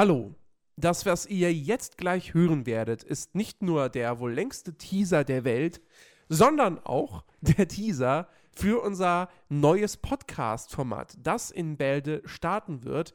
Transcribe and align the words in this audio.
Hallo. 0.00 0.34
Das, 0.76 1.04
was 1.04 1.26
ihr 1.26 1.52
jetzt 1.52 1.98
gleich 1.98 2.32
hören 2.32 2.64
werdet, 2.64 3.02
ist 3.02 3.34
nicht 3.34 3.60
nur 3.60 3.90
der 3.90 4.18
wohl 4.18 4.32
längste 4.32 4.78
Teaser 4.78 5.24
der 5.24 5.44
Welt, 5.44 5.82
sondern 6.30 6.78
auch 6.78 7.26
der 7.42 7.68
Teaser 7.68 8.26
für 8.50 8.82
unser 8.82 9.28
neues 9.50 9.98
Podcast-Format, 9.98 11.18
das 11.22 11.50
in 11.50 11.76
Bälde 11.76 12.22
starten 12.24 12.84
wird, 12.84 13.12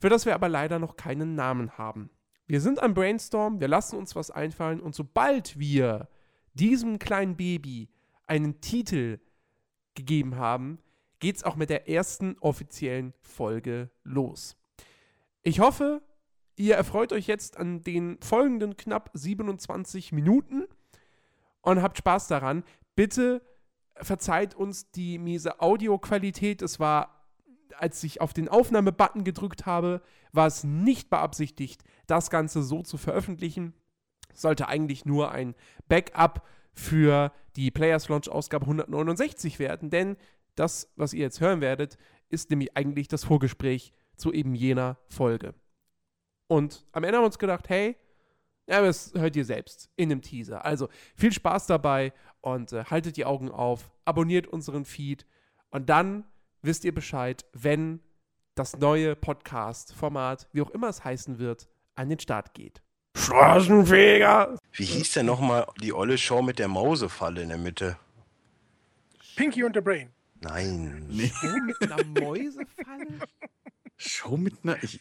für 0.00 0.08
das 0.08 0.26
wir 0.26 0.34
aber 0.34 0.48
leider 0.48 0.80
noch 0.80 0.96
keinen 0.96 1.36
Namen 1.36 1.78
haben. 1.78 2.10
Wir 2.48 2.60
sind 2.60 2.82
am 2.82 2.94
Brainstorm, 2.94 3.60
wir 3.60 3.68
lassen 3.68 3.96
uns 3.96 4.16
was 4.16 4.32
einfallen 4.32 4.80
und 4.80 4.96
sobald 4.96 5.60
wir 5.60 6.08
diesem 6.54 6.98
kleinen 6.98 7.36
Baby 7.36 7.88
einen 8.26 8.60
Titel 8.60 9.20
gegeben 9.94 10.38
haben, 10.38 10.80
geht 11.20 11.36
es 11.36 11.44
auch 11.44 11.54
mit 11.54 11.70
der 11.70 11.88
ersten 11.88 12.36
offiziellen 12.40 13.14
Folge 13.20 13.92
los. 14.02 14.56
Ich 15.46 15.60
hoffe, 15.60 16.00
ihr 16.56 16.74
erfreut 16.74 17.12
euch 17.12 17.26
jetzt 17.26 17.58
an 17.58 17.82
den 17.82 18.18
folgenden 18.22 18.78
knapp 18.78 19.10
27 19.12 20.10
Minuten 20.10 20.64
und 21.60 21.82
habt 21.82 21.98
Spaß 21.98 22.28
daran. 22.28 22.64
Bitte 22.96 23.42
verzeiht 23.96 24.54
uns 24.54 24.90
die 24.90 25.18
miese 25.18 25.60
Audioqualität. 25.60 26.62
Es 26.62 26.80
war, 26.80 27.28
als 27.76 28.02
ich 28.04 28.22
auf 28.22 28.32
den 28.32 28.48
Aufnahmebutton 28.48 29.22
gedrückt 29.22 29.66
habe, 29.66 30.00
war 30.32 30.46
es 30.46 30.64
nicht 30.64 31.10
beabsichtigt, 31.10 31.84
das 32.06 32.30
Ganze 32.30 32.62
so 32.62 32.80
zu 32.80 32.96
veröffentlichen. 32.96 33.74
Sollte 34.32 34.66
eigentlich 34.68 35.04
nur 35.04 35.30
ein 35.30 35.54
Backup 35.88 36.46
für 36.72 37.32
die 37.54 37.70
Players 37.70 38.08
Launch 38.08 38.30
Ausgabe 38.30 38.64
169 38.64 39.58
werden, 39.58 39.90
denn 39.90 40.16
das, 40.54 40.90
was 40.96 41.12
ihr 41.12 41.20
jetzt 41.20 41.42
hören 41.42 41.60
werdet, 41.60 41.98
ist 42.30 42.48
nämlich 42.48 42.74
eigentlich 42.78 43.08
das 43.08 43.24
Vorgespräch 43.24 43.92
zu 44.16 44.32
eben 44.32 44.54
jener 44.54 44.98
Folge. 45.08 45.54
Und 46.46 46.86
am 46.92 47.04
Ende 47.04 47.16
haben 47.16 47.22
wir 47.22 47.26
uns 47.26 47.38
gedacht, 47.38 47.68
hey, 47.68 47.96
ja, 48.66 48.80
das 48.80 49.12
hört 49.14 49.36
ihr 49.36 49.44
selbst 49.44 49.90
in 49.96 50.08
dem 50.08 50.22
Teaser. 50.22 50.64
Also 50.64 50.88
viel 51.14 51.32
Spaß 51.32 51.66
dabei 51.66 52.12
und 52.40 52.72
äh, 52.72 52.84
haltet 52.84 53.16
die 53.16 53.24
Augen 53.24 53.50
auf, 53.50 53.90
abonniert 54.04 54.46
unseren 54.46 54.84
Feed 54.84 55.26
und 55.70 55.88
dann 55.88 56.24
wisst 56.62 56.84
ihr 56.84 56.94
Bescheid, 56.94 57.44
wenn 57.52 58.00
das 58.54 58.78
neue 58.78 59.16
Podcast-Format, 59.16 60.48
wie 60.52 60.62
auch 60.62 60.70
immer 60.70 60.88
es 60.88 61.04
heißen 61.04 61.38
wird, 61.38 61.68
an 61.94 62.08
den 62.08 62.20
Start 62.20 62.54
geht. 62.54 62.82
Straßenfeger! 63.16 64.56
Wie 64.72 64.84
hieß 64.84 65.12
denn 65.12 65.26
nochmal 65.26 65.66
die 65.80 65.92
olle 65.92 66.18
Show 66.18 66.42
mit 66.42 66.58
der 66.58 66.68
Mausefalle 66.68 67.42
in 67.42 67.48
der 67.48 67.58
Mitte? 67.58 67.96
Pinky 69.36 69.64
und 69.64 69.74
the 69.74 69.80
Brain. 69.80 70.10
Nein. 70.40 71.06
Nee. 71.08 71.32
mit 71.66 71.90
einer 71.90 72.04
Mäusefalle? 72.04 73.06
Show 74.06 74.36
mit 74.36 74.54
einer. 74.62 74.82
Ich, 74.82 75.00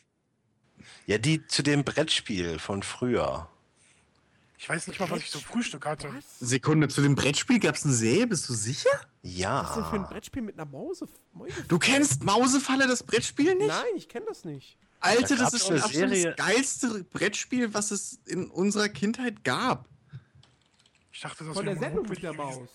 ja, 1.06 1.18
die 1.18 1.46
zu 1.48 1.64
dem 1.64 1.84
Brettspiel 1.84 2.60
von 2.60 2.84
früher. 2.84 3.50
Ich 4.58 4.70
weiß 4.70 4.88
nicht 4.88 5.00
mal, 5.00 5.10
was 5.12 5.20
ich 5.20 5.30
zum 5.30 5.42
Frühstück 5.42 5.86
hatte. 5.86 6.14
Was? 6.14 6.40
Sekunde, 6.40 6.88
zu 6.88 7.02
dem 7.02 7.16
Brettspiel 7.16 7.60
gab 7.60 7.76
es 7.76 7.84
eine 7.84 7.94
Serie, 7.94 8.28
bist 8.28 8.48
du 8.48 8.54
sicher? 8.54 8.90
Ja. 9.22 9.62
Was 9.62 9.70
ist 9.70 9.76
denn 9.76 9.86
für 9.86 9.96
ein 9.96 10.08
Brettspiel 10.08 10.42
mit 10.42 10.58
einer 10.58 10.66
Mause? 10.66 11.08
Du 11.68 11.80
kennst 11.80 12.24
Mausefalle, 12.24 12.88
das 12.88 13.04
Brettspiel 13.04 13.56
nicht? 13.56 13.68
Nein, 13.68 13.84
ich 13.98 14.08
kenne 14.08 14.26
das 14.26 14.46
nicht. 14.46 14.78
Alter, 15.02 15.36
da 15.36 15.50
das 15.50 15.54
ist 15.54 15.70
das 15.70 15.92
geilste 16.38 17.04
Brettspiel, 17.04 17.74
was 17.74 17.92
es 17.92 18.20
in 18.26 18.50
unserer 18.50 18.88
Kindheit 18.88 19.44
gab. 19.44 19.90
Ich 21.12 21.20
dachte, 21.20 21.44
das 21.44 21.54
Von 21.54 21.66
der 21.66 21.78
Sendung 21.78 22.08
mit 22.08 22.24
der 22.24 22.32
Maus. 22.32 22.70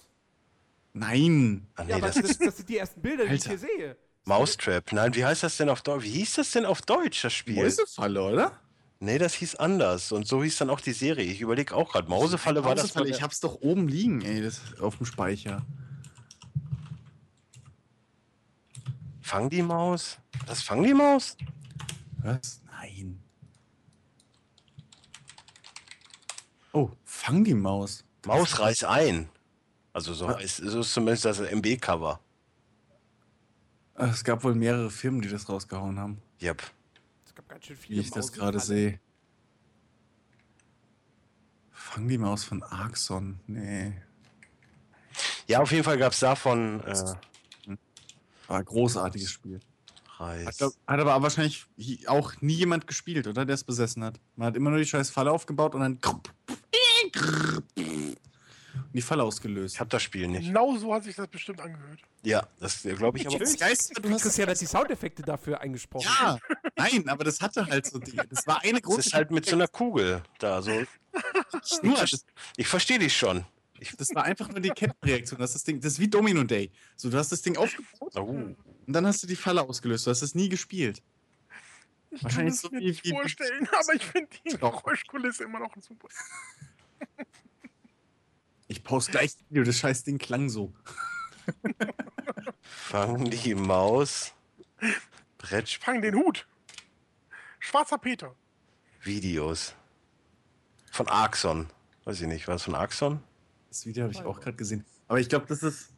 Nein. 0.92 1.66
Ach, 1.74 1.84
nee, 1.84 1.90
ja, 1.92 2.00
das, 2.00 2.16
das, 2.16 2.38
das, 2.38 2.56
sind 2.58 2.68
die 2.68 2.76
ersten 2.76 3.00
Bilder, 3.00 3.24
die 3.24 3.30
Alter. 3.30 3.54
ich 3.54 3.60
hier 3.60 3.68
sehe. 3.76 3.96
Mousetrap. 4.28 4.92
Nein, 4.92 5.14
wie 5.14 5.24
heißt 5.24 5.42
das 5.42 5.56
denn 5.56 5.70
auf 5.70 5.82
Deutsch? 5.82 6.04
Wie 6.04 6.10
hieß 6.10 6.34
das 6.34 6.50
denn 6.50 6.66
auf 6.66 6.82
Deutsch, 6.82 7.24
das 7.24 7.32
Spiel? 7.32 7.56
Mäusefalle, 7.56 8.22
oder? 8.22 8.52
Nee, 9.00 9.18
das 9.18 9.34
hieß 9.34 9.56
anders. 9.56 10.12
Und 10.12 10.26
so 10.26 10.42
hieß 10.42 10.58
dann 10.58 10.70
auch 10.70 10.80
die 10.80 10.92
Serie. 10.92 11.24
Ich 11.24 11.40
überlege 11.40 11.74
auch 11.74 11.92
gerade. 11.92 12.08
Mausefalle 12.08 12.62
war 12.64 12.74
das. 12.74 12.94
Ich 12.94 13.22
hab's 13.22 13.40
doch 13.40 13.60
oben 13.60 13.88
liegen, 13.88 14.22
ey, 14.22 14.42
das 14.42 14.60
auf 14.80 14.96
dem 14.98 15.06
Speicher. 15.06 15.64
Fang 19.22 19.50
die 19.50 19.62
Maus? 19.62 20.18
Das 20.46 20.62
Fang 20.62 20.82
die 20.82 20.94
Maus? 20.94 21.36
Was? 22.22 22.60
Nein. 22.66 23.22
Oh, 26.72 26.90
Fang 27.04 27.44
die 27.44 27.54
Maus. 27.54 28.04
Maus 28.26 28.58
reiß 28.58 28.84
ein. 28.84 29.28
Also 29.92 30.14
so, 30.14 30.28
ist, 30.36 30.56
so 30.56 30.80
ist 30.80 30.92
zumindest 30.92 31.24
das 31.24 31.40
MB-Cover. 31.40 32.20
Es 33.98 34.22
gab 34.22 34.44
wohl 34.44 34.54
mehrere 34.54 34.90
Firmen, 34.90 35.20
die 35.20 35.28
das 35.28 35.48
rausgehauen 35.48 35.98
haben. 35.98 36.22
Yep. 36.40 36.62
Es 37.26 37.34
gab 37.34 37.48
ganz 37.48 37.66
schön 37.66 37.76
viele 37.76 37.98
Wie 37.98 38.00
ich 38.02 38.10
das 38.10 38.32
gerade 38.32 38.60
sehe. 38.60 39.00
Fang 41.72 42.06
die 42.06 42.18
Maus 42.18 42.44
von 42.44 42.62
Arxon. 42.62 43.40
Nee. 43.46 43.92
Ja, 45.48 45.60
auf 45.60 45.72
jeden 45.72 45.82
Fall 45.82 45.98
gab 45.98 46.12
es 46.12 46.20
davon. 46.20 46.80
Äh, 46.84 46.94
War 48.46 48.58
ein 48.58 48.64
großartiges 48.64 49.30
Spiel. 49.30 49.58
Reis. 50.18 50.60
Hat, 50.60 50.72
hat, 50.86 51.00
aber 51.00 51.22
wahrscheinlich 51.22 51.66
auch 52.06 52.40
nie 52.40 52.54
jemand 52.54 52.86
gespielt, 52.86 53.26
oder? 53.26 53.44
Der 53.44 53.54
es 53.54 53.64
besessen 53.64 54.04
hat. 54.04 54.20
Man 54.36 54.48
hat 54.48 54.56
immer 54.56 54.70
nur 54.70 54.78
die 54.78 54.86
scheiß 54.86 55.10
Falle 55.10 55.32
aufgebaut 55.32 55.74
und 55.74 55.80
dann 55.80 55.98
die 58.92 59.02
Falle 59.02 59.22
ausgelöst. 59.22 59.74
Ich 59.74 59.80
habe 59.80 59.90
das 59.90 60.02
Spiel 60.02 60.28
nicht. 60.28 60.46
Genau 60.46 60.76
so 60.76 60.94
hat 60.94 61.04
sich 61.04 61.16
das 61.16 61.28
bestimmt 61.28 61.60
angehört. 61.60 62.00
Ja, 62.22 62.46
das 62.58 62.82
glaube 62.82 63.18
ich 63.18 63.26
aber. 63.26 63.38
Das 63.38 63.56
Geist, 63.56 63.92
du 64.00 64.10
hast 64.10 64.24
es 64.24 64.36
ja, 64.36 64.46
dass 64.46 64.58
die 64.58 64.66
Soundeffekte 64.66 65.22
dafür 65.22 65.60
eingesprochen 65.60 66.08
Ja, 66.20 66.38
nein, 66.76 67.08
aber 67.08 67.24
das 67.24 67.40
hatte 67.40 67.66
halt 67.66 67.86
so 67.86 67.98
Dinge. 67.98 68.26
Das 68.28 68.46
war 68.46 68.62
eine 68.62 68.80
große. 68.80 68.98
Das 68.98 69.06
ist 69.06 69.14
halt 69.14 69.30
mit 69.30 69.46
so 69.46 69.56
einer 69.56 69.68
Kugel 69.68 70.22
da 70.38 70.62
so. 70.62 70.72
nur, 71.82 72.02
ich, 72.02 72.16
ich 72.56 72.66
verstehe 72.66 72.98
dich 72.98 73.16
schon. 73.16 73.44
Ich, 73.80 73.96
das 73.96 74.14
war 74.14 74.24
einfach 74.24 74.48
nur 74.48 74.60
die 74.60 74.70
Kettenreaktion. 74.70 75.38
Das, 75.38 75.50
ist 75.50 75.54
das, 75.54 75.64
Ding, 75.64 75.80
das 75.80 75.94
ist 75.94 76.00
wie 76.00 76.08
Domino 76.08 76.42
Day. 76.42 76.70
So, 76.96 77.10
du 77.10 77.16
hast 77.16 77.30
das 77.30 77.42
Ding 77.42 77.56
aufgebaut 77.56 78.12
oh. 78.16 78.22
und 78.22 78.56
dann 78.86 79.06
hast 79.06 79.22
du 79.22 79.26
die 79.26 79.36
Falle 79.36 79.62
ausgelöst. 79.62 80.06
Du 80.06 80.10
hast 80.10 80.22
es 80.22 80.34
nie 80.34 80.48
gespielt. 80.48 81.02
Ich 82.10 82.24
Wahrscheinlich 82.24 82.54
kann 82.54 82.54
es 82.54 82.60
so 82.60 82.70
mir 82.70 82.80
nicht 82.80 83.06
vorstellen, 83.06 83.68
aber 83.72 83.94
ich 83.94 84.04
finde 84.04 84.28
die 84.44 84.56
Geräuschkulisse 84.56 85.44
immer 85.44 85.60
noch 85.60 85.74
super. 85.80 86.08
Ich 88.68 88.84
poste 88.84 89.12
gleich 89.12 89.34
das 89.34 89.44
Video, 89.48 89.64
das 89.64 89.78
scheiß 89.78 90.04
Ding 90.04 90.18
klang 90.18 90.48
so. 90.50 90.72
Fang 92.62 93.30
die 93.30 93.54
Maus. 93.54 94.34
Brettspiel. 95.38 95.84
Fang 95.84 96.02
den 96.02 96.14
Hut. 96.14 96.46
Schwarzer 97.58 97.98
Peter. 97.98 98.34
Videos. 99.02 99.74
Von 100.92 101.08
Axon. 101.08 101.68
Weiß 102.04 102.20
ich 102.20 102.26
nicht, 102.26 102.46
war 102.46 102.54
das 102.54 102.64
von 102.64 102.74
Axon? 102.74 103.22
Das 103.68 103.86
Video 103.86 104.04
habe 104.04 104.12
ich 104.12 104.22
auch 104.22 104.40
gerade 104.40 104.56
gesehen. 104.56 104.84
Aber 105.08 105.18
ich 105.18 105.28
glaube, 105.28 105.46
das 105.46 105.62
ist. 105.62 105.90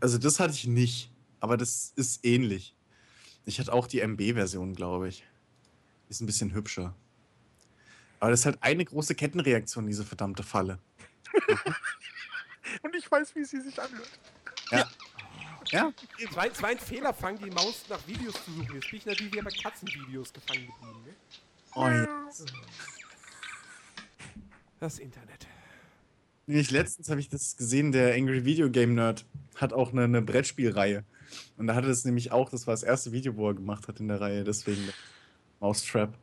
Also, 0.00 0.18
das 0.18 0.40
hatte 0.40 0.54
ich 0.54 0.66
nicht. 0.66 1.12
Aber 1.40 1.56
das 1.56 1.92
ist 1.94 2.24
ähnlich. 2.24 2.74
Ich 3.44 3.60
hatte 3.60 3.72
auch 3.72 3.86
die 3.86 4.00
MB-Version, 4.00 4.74
glaube 4.74 5.08
ich. 5.08 5.24
Ist 6.08 6.20
ein 6.20 6.26
bisschen 6.26 6.52
hübscher. 6.52 6.94
Aber 8.18 8.30
das 8.30 8.40
ist 8.40 8.46
halt 8.46 8.62
eine 8.62 8.84
große 8.84 9.14
Kettenreaktion, 9.14 9.86
diese 9.86 10.04
verdammte 10.04 10.42
Falle. 10.42 10.80
Und 12.82 12.94
ich 12.94 13.10
weiß, 13.10 13.34
wie 13.34 13.44
sie 13.44 13.60
sich 13.60 13.80
anhört. 13.80 14.10
Ja. 14.70 14.88
Ja? 15.70 15.92
Es 16.18 16.34
war, 16.34 16.46
es 16.46 16.62
war 16.62 16.70
ein 16.70 16.78
Fehler, 16.78 17.12
fangen 17.12 17.38
die 17.38 17.50
Maus 17.50 17.84
nach 17.88 18.06
Videos 18.06 18.34
zu 18.44 18.52
suchen. 18.52 18.74
Jetzt 18.74 18.90
bin 18.90 18.98
ich 18.98 19.06
natürlich 19.06 19.32
wieder 19.32 19.44
bei 19.44 19.50
Katzenvideos 19.50 20.32
gefangen 20.32 20.66
geblieben. 20.66 21.04
Ne? 21.04 21.14
Oh, 21.74 21.86
ja. 21.86 22.28
Das 24.80 24.98
Internet. 24.98 25.46
Nicht 26.46 26.70
letztens 26.70 27.10
habe 27.10 27.20
ich 27.20 27.28
das 27.28 27.56
gesehen, 27.56 27.92
der 27.92 28.14
Angry 28.14 28.44
Video 28.44 28.70
Game 28.70 28.94
Nerd 28.94 29.26
hat 29.56 29.72
auch 29.72 29.92
eine, 29.92 30.04
eine 30.04 30.22
Brettspielreihe. 30.22 31.04
Und 31.58 31.66
da 31.66 31.74
hatte 31.74 31.90
es 31.90 32.04
nämlich 32.04 32.32
auch, 32.32 32.48
das 32.48 32.66
war 32.66 32.72
das 32.72 32.82
erste 32.82 33.12
Video, 33.12 33.36
wo 33.36 33.48
er 33.50 33.54
gemacht 33.54 33.86
hat 33.88 34.00
in 34.00 34.08
der 34.08 34.20
Reihe, 34.20 34.44
deswegen 34.44 34.88
Mousetrap. 35.60 36.16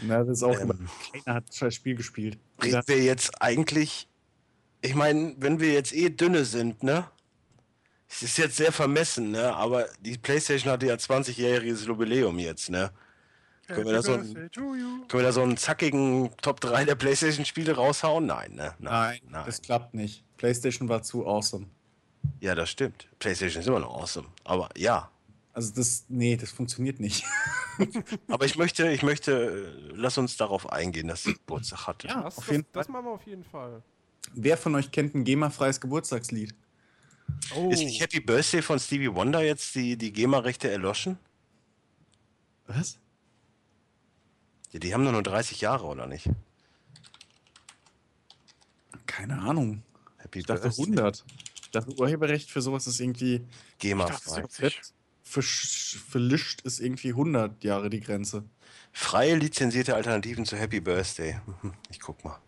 Na, 0.00 0.24
das 0.24 0.38
ist 0.38 0.42
auch 0.42 0.58
ähm, 0.58 0.88
keiner 1.12 1.36
hat 1.36 1.44
das 1.60 1.74
Spiel 1.74 1.94
gespielt. 1.94 2.38
Reden 2.62 2.82
wir 2.86 3.02
jetzt 3.02 3.40
eigentlich, 3.40 4.08
ich 4.82 4.94
meine, 4.94 5.34
wenn 5.38 5.60
wir 5.60 5.72
jetzt 5.72 5.92
eh 5.92 6.10
dünne 6.10 6.44
sind, 6.44 6.82
ne? 6.82 7.06
Es 8.08 8.22
ist 8.22 8.38
jetzt 8.38 8.56
sehr 8.56 8.72
vermessen, 8.72 9.32
ne? 9.32 9.54
Aber 9.54 9.86
die 10.00 10.16
PlayStation 10.16 10.72
hatte 10.72 10.86
ja 10.86 10.94
20-jähriges 10.94 11.86
Jubiläum 11.86 12.38
jetzt, 12.38 12.70
ne? 12.70 12.90
Können 13.66 13.86
wir, 13.86 13.94
da 13.94 14.02
so 14.02 14.12
einen, 14.12 14.50
können 14.52 15.08
wir 15.08 15.22
da 15.22 15.32
so 15.32 15.42
einen 15.42 15.56
zackigen 15.56 16.30
Top 16.40 16.60
3 16.60 16.84
der 16.84 16.94
PlayStation-Spiele 16.94 17.74
raushauen? 17.74 18.24
Nein, 18.24 18.54
ne? 18.54 18.74
Nein, 18.78 19.20
nein, 19.28 19.42
das 19.44 19.60
klappt 19.60 19.92
nicht. 19.92 20.22
PlayStation 20.36 20.88
war 20.88 21.02
zu 21.02 21.26
awesome. 21.26 21.66
Ja, 22.40 22.54
das 22.54 22.70
stimmt. 22.70 23.08
PlayStation 23.18 23.60
ist 23.60 23.66
immer 23.66 23.80
noch 23.80 24.00
awesome. 24.00 24.28
Aber 24.44 24.68
ja, 24.76 25.10
also 25.56 25.72
das, 25.74 26.04
nee, 26.10 26.36
das 26.36 26.50
funktioniert 26.50 27.00
nicht. 27.00 27.24
Aber 28.28 28.44
ich 28.44 28.58
möchte, 28.58 28.90
ich 28.90 29.02
möchte, 29.02 29.72
lass 29.94 30.18
uns 30.18 30.36
darauf 30.36 30.70
eingehen, 30.70 31.08
dass 31.08 31.22
sie 31.22 31.32
Geburtstag 31.32 31.86
hatte. 31.86 32.08
Ja, 32.08 32.24
das, 32.24 32.36
auf 32.36 32.50
jeden 32.50 32.64
das, 32.64 32.72
das 32.72 32.88
machen 32.88 33.06
wir 33.06 33.12
auf 33.12 33.26
jeden 33.26 33.42
Fall. 33.42 33.82
Wer 34.34 34.58
von 34.58 34.74
euch 34.74 34.90
kennt 34.90 35.14
ein 35.14 35.24
GEMA-freies 35.24 35.80
Geburtstagslied? 35.80 36.54
Oh. 37.54 37.70
Ist 37.70 37.82
nicht 37.82 38.02
Happy 38.02 38.20
Birthday 38.20 38.60
von 38.60 38.78
Stevie 38.78 39.14
Wonder 39.14 39.42
jetzt 39.42 39.74
die, 39.74 39.96
die 39.96 40.12
GEMA-Rechte 40.12 40.70
erloschen? 40.70 41.18
Was? 42.66 42.98
Ja, 44.72 44.78
die 44.78 44.92
haben 44.92 45.06
doch 45.06 45.12
nur 45.12 45.22
30 45.22 45.62
Jahre, 45.62 45.86
oder 45.86 46.06
nicht? 46.06 46.28
Keine 49.06 49.38
Ahnung. 49.38 49.82
Happy 50.18 50.40
Ich 50.40 50.44
dachte 50.44 50.64
Birthday. 50.64 50.84
100. 50.84 51.24
Ich 51.62 51.70
dachte, 51.70 51.98
Urheberrecht 51.98 52.50
für 52.50 52.60
sowas 52.60 52.86
ist 52.86 53.00
irgendwie 53.00 53.46
GEMA 53.78 54.04
Ich 55.38 55.44
dachte, 55.44 55.96
frei. 55.96 55.96
70. 55.96 55.96
versch- 55.96 56.10
verlischt, 56.10 56.60
ist 56.62 56.80
irgendwie 56.80 57.08
100 57.10 57.64
Jahre 57.64 57.90
die 57.90 58.00
Grenze. 58.00 58.44
Freie 58.92 59.34
lizenzierte 59.36 59.94
Alternativen 59.94 60.44
zu 60.44 60.56
Happy 60.56 60.80
Birthday. 60.80 61.40
Ich 61.90 62.00
guck 62.00 62.24
mal. 62.24 62.38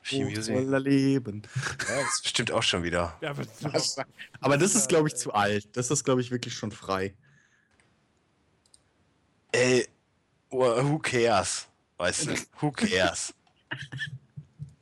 Viel 0.00 0.26
Oh, 0.26 0.76
Leben. 0.78 1.42
Ja, 1.86 1.96
das 2.02 2.14
ist 2.14 2.22
bestimmt 2.22 2.50
auch 2.50 2.62
schon 2.62 2.82
wieder. 2.82 3.16
Ja, 3.20 3.30
aber 3.30 3.42
Aber 4.40 4.56
das 4.56 4.74
ist, 4.74 4.88
glaube 4.88 5.08
ich, 5.08 5.16
zu 5.16 5.34
alt. 5.34 5.68
Das 5.76 5.90
ist, 5.90 6.02
glaube 6.04 6.22
ich, 6.22 6.30
wirklich 6.30 6.54
schon 6.54 6.72
frei. 6.72 7.14
Ey, 9.52 9.86
who 10.50 10.98
cares? 10.98 11.68
Weißt 11.98 12.26
du, 12.26 12.34
who 12.60 12.70
cares? 12.72 13.34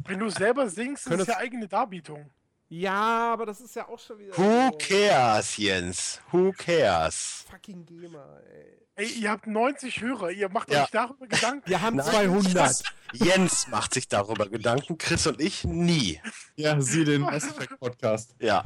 Wenn 0.04 0.20
du 0.20 0.30
selber 0.30 0.68
singst, 0.70 1.08
ist 1.08 1.20
es 1.20 1.26
ja 1.26 1.38
eigene 1.38 1.66
Darbietung. 1.66 2.30
Ja, 2.68 3.32
aber 3.32 3.46
das 3.46 3.60
ist 3.60 3.74
ja 3.76 3.88
auch 3.88 3.98
schon 3.98 4.18
wieder. 4.18 4.36
Who 4.36 4.70
so. 4.72 4.78
cares, 4.78 5.56
Jens? 5.56 6.20
Who 6.32 6.52
cares? 6.52 7.44
Fucking 7.50 7.84
GEMA, 7.86 8.40
ey. 8.52 8.76
Ey, 8.98 9.08
ihr 9.20 9.30
habt 9.30 9.46
90 9.46 10.00
Hörer, 10.00 10.30
ihr 10.30 10.48
macht 10.48 10.70
Ja. 10.70 10.84
euch 10.84 10.90
darüber 10.90 11.26
Gedanken. 11.26 11.68
Wir 11.68 11.82
haben 11.82 11.96
Nein, 11.96 12.06
200. 12.06 12.82
Jens 13.12 13.68
macht 13.68 13.92
sich 13.92 14.08
darüber 14.08 14.48
Gedanken, 14.48 14.96
Chris 14.96 15.26
und 15.26 15.38
ich 15.40 15.64
nie. 15.64 16.18
Ja, 16.56 16.80
sieh 16.80 17.04
den 17.04 17.20
Mass 17.20 17.46
Podcast. 17.78 18.34
Ja. 18.40 18.64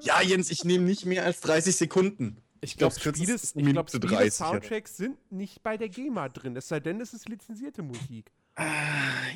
Ja, 0.00 0.20
Jens, 0.20 0.50
ich 0.50 0.64
nehme 0.64 0.84
nicht 0.84 1.06
mehr 1.06 1.24
als 1.24 1.40
30 1.40 1.76
Sekunden. 1.76 2.42
Ich 2.60 2.76
glaube, 2.76 2.94
glaub, 2.96 3.14
ist 3.16 3.20
ich 3.20 3.52
glaub, 3.52 3.64
Minute 3.64 3.96
Spiele 3.96 4.16
30, 4.16 4.34
Soundtracks 4.34 4.96
sind 4.96 5.32
nicht 5.32 5.62
bei 5.62 5.76
der 5.76 5.88
GEMA 5.88 6.28
drin, 6.28 6.56
es 6.56 6.68
sei 6.68 6.80
denn, 6.80 7.00
es 7.00 7.14
ist 7.14 7.28
lizenzierte 7.28 7.82
Musik. 7.82 8.32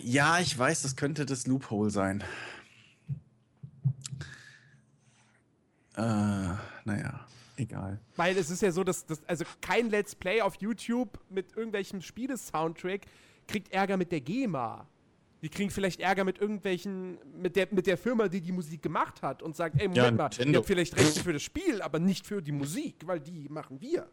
Ja, 0.03 0.41
ich 0.41 0.59
weiß, 0.59 0.83
das 0.83 0.97
könnte 0.97 1.25
das 1.25 1.47
Loophole 1.47 1.91
sein. 1.91 2.25
Äh, 5.97 6.01
naja, 6.85 7.27
egal. 7.57 8.01
Weil 8.17 8.37
es 8.37 8.51
ist 8.51 8.63
ja 8.63 8.73
so, 8.73 8.83
dass, 8.85 9.05
dass 9.07 9.23
also 9.27 9.45
kein 9.61 9.91
Let's 9.91 10.15
Play 10.15 10.41
auf 10.41 10.57
YouTube 10.57 11.19
mit 11.29 11.57
irgendwelchem 11.57 12.01
Spiele-Soundtrack 12.01 13.03
kriegt 13.47 13.73
Ärger 13.73 13.97
mit 13.97 14.13
der 14.13 14.21
GEMA. 14.21 14.87
Die 15.43 15.49
kriegen 15.49 15.71
vielleicht 15.71 16.01
Ärger 16.01 16.23
mit 16.25 16.39
irgendwelchen, 16.39 17.19
mit 17.41 17.57
der, 17.57 17.67
mit 17.73 17.87
der 17.89 17.99
Firma, 17.99 18.29
die 18.29 18.41
die 18.41 18.53
Musik 18.53 18.81
gemacht 18.81 19.23
hat 19.23 19.43
und 19.43 19.57
sagt, 19.57 19.75
ey, 19.81 19.89
Moment 19.89 19.97
Ja, 19.97 20.11
mal, 20.13 20.23
Nintendo. 20.29 20.51
ihr 20.53 20.57
habt 20.59 20.67
vielleicht 20.67 20.97
Rechte 20.97 21.21
für 21.21 21.33
das 21.33 21.43
Spiel, 21.43 21.83
aber 21.83 21.99
nicht 21.99 22.25
für 22.27 22.41
die 22.41 22.53
Musik, 22.53 23.05
weil 23.07 23.19
die 23.19 23.49
machen 23.49 23.81
wir. 23.81 24.09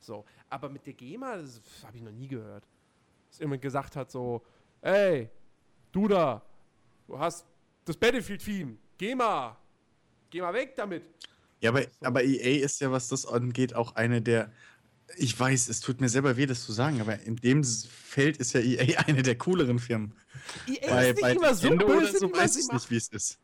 So, 0.00 0.24
aber 0.50 0.68
mit 0.68 0.84
der 0.84 0.94
GEMA, 0.94 1.36
das 1.36 1.60
habe 1.86 1.96
ich 1.96 2.02
noch 2.02 2.10
nie 2.10 2.26
gehört. 2.26 2.64
Dass 3.30 3.38
jemand 3.38 3.62
gesagt 3.62 3.94
hat 3.94 4.10
so, 4.10 4.42
ey, 4.80 5.30
du 5.92 6.08
da, 6.08 6.42
du 7.06 7.16
hast 7.16 7.46
das 7.84 7.96
Battlefield-Theme, 7.96 8.76
GEMA, 8.98 9.56
geh 10.32 10.40
mal 10.40 10.52
weg 10.52 10.74
damit. 10.74 11.04
Ja, 11.60 11.70
aber, 11.70 11.84
aber 12.00 12.24
EA 12.24 12.64
ist 12.64 12.80
ja, 12.80 12.90
was 12.90 13.06
das 13.06 13.24
angeht, 13.24 13.74
auch 13.74 13.94
eine 13.94 14.20
der. 14.20 14.50
Ich 15.16 15.38
weiß, 15.38 15.68
es 15.68 15.80
tut 15.80 16.00
mir 16.00 16.08
selber 16.08 16.36
weh, 16.36 16.46
das 16.46 16.64
zu 16.64 16.72
sagen, 16.72 17.00
aber 17.00 17.20
in 17.20 17.36
dem 17.36 17.62
Feld 17.62 18.38
ist 18.38 18.54
ja 18.54 18.60
EA 18.60 18.98
eine 19.06 19.22
der 19.22 19.36
cooleren 19.36 19.78
Firmen. 19.78 20.14
EA 20.66 21.02
ist 21.02 21.22
nicht 21.22 21.36
immer 21.36 21.54
so 21.54 21.68
Nintendo 21.68 21.86
böse, 21.86 22.18
so 22.18 22.32
weiß 22.32 22.56
ich 22.56 22.72
nicht, 22.72 22.90
wie 22.90 22.96
es 22.96 23.08
ist. 23.08 23.38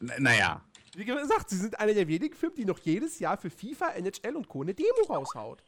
N 0.00 0.12
naja. 0.18 0.64
Wie 0.96 1.04
gesagt, 1.04 1.50
sie 1.50 1.56
sind 1.56 1.78
eine 1.78 1.94
der 1.94 2.08
wenigen 2.08 2.34
Firmen, 2.34 2.56
die 2.56 2.64
noch 2.64 2.80
jedes 2.80 3.20
Jahr 3.20 3.36
für 3.36 3.50
FIFA, 3.50 3.90
NHL 3.90 4.34
und 4.34 4.48
Co. 4.48 4.62
eine 4.62 4.74
Demo 4.74 5.04
raushaut. 5.08 5.62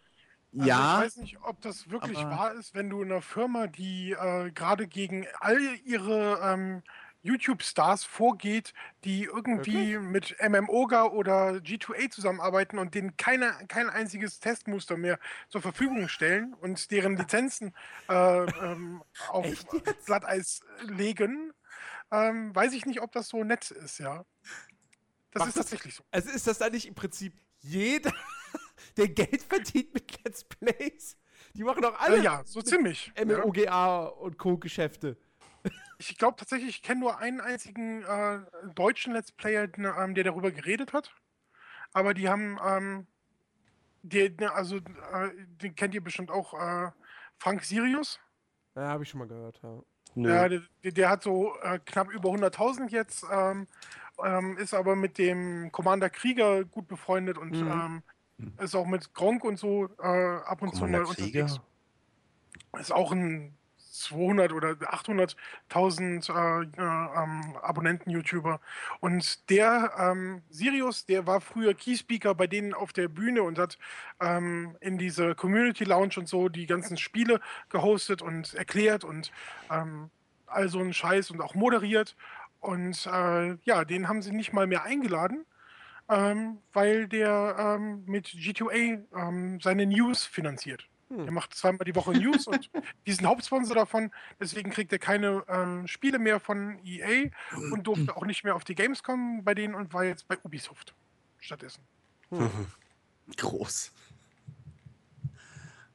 Also 0.53 0.67
ja, 0.67 0.99
Ich 0.99 1.05
weiß 1.05 1.17
nicht, 1.19 1.39
ob 1.43 1.61
das 1.61 1.91
wirklich 1.91 2.19
wahr 2.19 2.55
ist, 2.55 2.75
wenn 2.75 2.91
du 2.91 3.03
in 3.03 3.13
einer 3.13 3.23
Firma, 3.23 3.69
die 3.69 4.13
äh, 4.13 4.51
gerade 4.51 4.89
gegen 4.89 5.27
all 5.39 5.61
ihre 5.85 6.41
ähm, 6.43 6.83
YouTube-Stars 7.23 8.05
vorgeht, 8.05 8.73
die 9.05 9.25
irgendwie 9.25 9.99
mit 9.99 10.37
MMOGA 10.41 11.05
oder 11.05 11.51
G2A 11.57 12.11
zusammenarbeiten 12.11 12.79
und 12.79 12.95
denen 12.95 13.17
keine, 13.17 13.53
kein 13.69 13.91
einziges 13.91 14.41
Testmuster 14.41 14.97
mehr 14.97 15.19
zur 15.49 15.61
Verfügung 15.61 16.09
stellen 16.09 16.55
und 16.55 16.91
deren 16.91 17.17
Lizenzen 17.17 17.75
äh, 18.09 18.45
ähm, 18.63 19.03
auf? 19.29 19.47
Glatteis 20.07 20.61
legen, 20.83 21.53
ähm, 22.11 22.55
weiß 22.55 22.73
ich 22.73 22.87
nicht, 22.87 23.01
ob 23.03 23.13
das 23.13 23.29
so 23.29 23.45
nett 23.45 23.71
ist, 23.71 23.99
ja. 23.99 24.25
Das 25.33 25.41
Macht 25.41 25.49
ist 25.51 25.57
das- 25.59 25.67
tatsächlich 25.67 25.95
so. 25.95 26.03
Also 26.11 26.31
ist 26.31 26.47
das 26.47 26.59
da 26.59 26.71
nicht 26.71 26.87
im 26.89 26.95
Prinzip 26.95 27.35
jeder, 27.61 28.13
der 28.97 29.09
Geld 29.09 29.43
verdient 29.43 29.93
mit 29.95 30.25
Let's 30.25 30.43
Plays? 30.45 31.17
Die 31.55 31.65
machen 31.65 31.83
doch 31.83 31.99
alle 32.01 32.17
Äh, 32.19 32.23
ja, 32.23 32.43
so 32.45 32.63
ziemlich. 32.63 33.13
ja. 33.17 33.25
MMOGA 33.25 34.05
und 34.07 34.39
Co. 34.39 34.57
Geschäfte. 34.57 35.17
Ich 36.01 36.17
glaube 36.17 36.37
tatsächlich, 36.39 36.71
ich 36.77 36.83
kenne 36.83 37.01
nur 37.01 37.19
einen 37.19 37.43
einzigen 37.43 38.03
äh, 38.03 38.41
deutschen 38.75 39.13
Let's 39.13 39.33
Player, 39.33 39.69
ähm, 39.77 40.15
der 40.15 40.25
darüber 40.25 40.51
geredet 40.51 40.95
hat. 40.95 41.15
Aber 41.93 42.15
die 42.15 42.27
haben, 42.27 42.59
ähm, 42.67 43.07
der, 44.03 44.31
der- 44.31 44.55
also, 44.55 44.77
äh, 44.79 45.31
den 45.61 45.75
kennt 45.75 45.95
ihr 45.95 46.03
bestimmt 46.03 46.31
auch, 46.31 46.55
äh, 46.55 46.91
Frank 47.39 47.63
Sirius. 47.65 48.19
Ja, 48.75 48.89
habe 48.89 49.03
ich 49.03 49.11
schon 49.11 49.19
mal 49.19 49.29
gehört, 49.29 49.61
ja. 49.63 49.83
Nö. 50.15 50.29
Ja, 50.31 50.49
der, 50.49 50.63
der- 50.85 51.11
hat 51.11 51.23
so 51.23 51.55
äh, 51.61 51.79
knapp 51.85 52.11
über 52.11 52.31
100.000 52.31 52.91
jetzt, 52.93 53.27
ähm, 53.31 53.67
ähm, 54.25 54.57
ist 54.57 54.73
aber 54.73 54.97
mit 54.97 55.19
dem 55.19 55.71
Commander 55.71 56.09
Krieger 56.09 56.65
gut 56.65 56.89
befreundet 56.89 57.37
und 57.37 57.61
Mhm. 57.61 58.03
ähm, 58.39 58.55
ist 58.59 58.75
auch 58.75 58.87
mit 58.87 59.13
Gronk 59.13 59.45
und 59.45 59.59
so 59.59 59.85
äh, 59.99 60.07
ab 60.47 60.63
und 60.63 60.75
zu 60.75 60.81
Commander 60.81 61.01
mal 61.01 61.15
Krieger? 61.15 61.43
unterwegs. 61.43 61.61
Ist 62.81 62.93
auch 62.93 63.13
ein 63.13 63.55
200 63.91 64.53
oder 64.53 64.71
800.000 64.71 66.31
äh, 66.31 66.63
äh, 66.63 67.23
ähm, 67.23 67.57
Abonnenten-YouTuber. 67.61 68.61
Und 69.01 69.51
der 69.51 69.93
ähm, 69.99 70.43
Sirius, 70.51 71.07
der 71.07 71.27
war 71.27 71.41
früher 71.41 71.75
Keyspeaker 71.75 72.35
bei 72.35 72.47
denen 72.47 72.75
auf 72.75 72.93
der 72.93 73.09
Bühne 73.09 73.43
und 73.43 73.59
hat 73.59 73.79
ähm, 74.21 74.77
in 74.81 74.99
diese 74.99 75.35
Community 75.35 75.85
Lounge 75.85 76.15
und 76.19 76.29
so 76.29 76.49
die 76.49 76.67
ganzen 76.67 76.97
Spiele 76.97 77.41
gehostet 77.69 78.23
und 78.23 78.55
erklärt 78.55 79.05
und 79.05 79.33
ähm, 79.71 80.11
all 80.47 80.69
so 80.69 80.81
einen 80.81 80.93
Scheiß 80.93 81.31
und 81.31 81.41
auch 81.41 81.55
moderiert. 81.55 82.17
Und 82.61 83.07
äh, 83.07 83.57
ja, 83.65 83.85
den 83.85 84.09
haben 84.09 84.23
sie 84.23 84.33
nicht 84.33 84.53
mal 84.53 84.67
mehr 84.67 84.85
eingeladen, 84.85 85.47
ähm, 86.09 86.59
weil 86.73 87.09
der 87.09 87.57
ähm, 87.59 88.05
mit 88.07 88.27
G2A 88.29 89.05
ähm, 89.17 89.61
seine 89.61 89.87
News 89.87 90.25
finanziert. 90.25 90.89
Hm. 91.11 91.27
Er 91.27 91.33
macht 91.33 91.55
zweimal 91.55 91.85
die 91.85 91.95
Woche 91.95 92.13
News 92.13 92.47
und 92.47 92.71
die 93.07 93.13
sind 93.13 93.27
Hauptsponsor 93.27 93.75
davon. 93.75 94.11
Deswegen 94.41 94.71
kriegt 94.71 94.93
er 94.93 94.99
keine 94.99 95.45
ähm, 95.49 95.87
Spiele 95.87 96.19
mehr 96.19 96.41
von 96.41 96.79
EA 96.85 97.31
und 97.73 97.87
durfte 97.87 98.17
auch 98.17 98.25
nicht 98.25 98.45
mehr 98.45 98.55
auf 98.55 98.65
die 98.65 98.75
Gamescom 98.75 99.45
bei 99.45 99.55
denen 99.55 99.75
und 99.75 99.93
war 99.93 100.05
jetzt 100.05 100.27
bei 100.29 100.39
Ubisoft 100.43 100.95
stattdessen. 101.39 101.83
groß. 103.37 103.93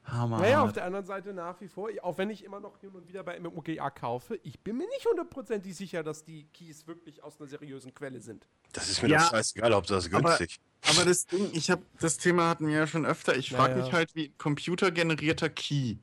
Hammer. 0.05 0.39
Naja, 0.39 0.61
auf 0.61 0.73
der 0.73 0.85
anderen 0.85 1.05
Seite 1.05 1.33
nach 1.33 1.59
wie 1.61 1.67
vor, 1.67 1.89
auch 2.03 2.17
wenn 2.17 2.29
ich 2.29 2.43
immer 2.43 2.59
noch 2.59 2.79
hin 2.79 2.91
und 2.91 3.07
wieder 3.07 3.23
bei 3.23 3.39
MMOGA 3.39 3.89
kaufe, 3.89 4.39
ich 4.43 4.59
bin 4.59 4.77
mir 4.77 4.87
nicht 4.87 5.05
hundertprozentig 5.05 5.75
sicher, 5.75 6.03
dass 6.03 6.23
die 6.23 6.45
Keys 6.53 6.85
wirklich 6.85 7.23
aus 7.23 7.39
einer 7.39 7.49
seriösen 7.49 7.93
Quelle 7.93 8.19
sind. 8.21 8.47
Das 8.71 8.89
ist 8.89 9.01
mir 9.01 9.09
Ja. 9.09 9.19
doch 9.19 9.31
scheißegal, 9.31 9.73
ob 9.73 9.87
das 9.87 10.09
günstig. 10.09 10.59
Aber 10.59 10.74
das 11.05 11.25
Ding, 11.25 11.49
ich 11.53 11.69
habe 11.71 11.83
das 11.99 12.17
Thema 12.17 12.49
hatten 12.49 12.67
wir 12.67 12.75
ja 12.75 12.87
schon 12.87 13.05
öfter. 13.05 13.35
Ich 13.35 13.49
frage 13.49 13.73
Naja. 13.73 13.85
mich 13.85 13.93
halt, 13.93 14.15
wie 14.15 14.29
computergenerierter 14.37 15.49
Key, 15.49 15.97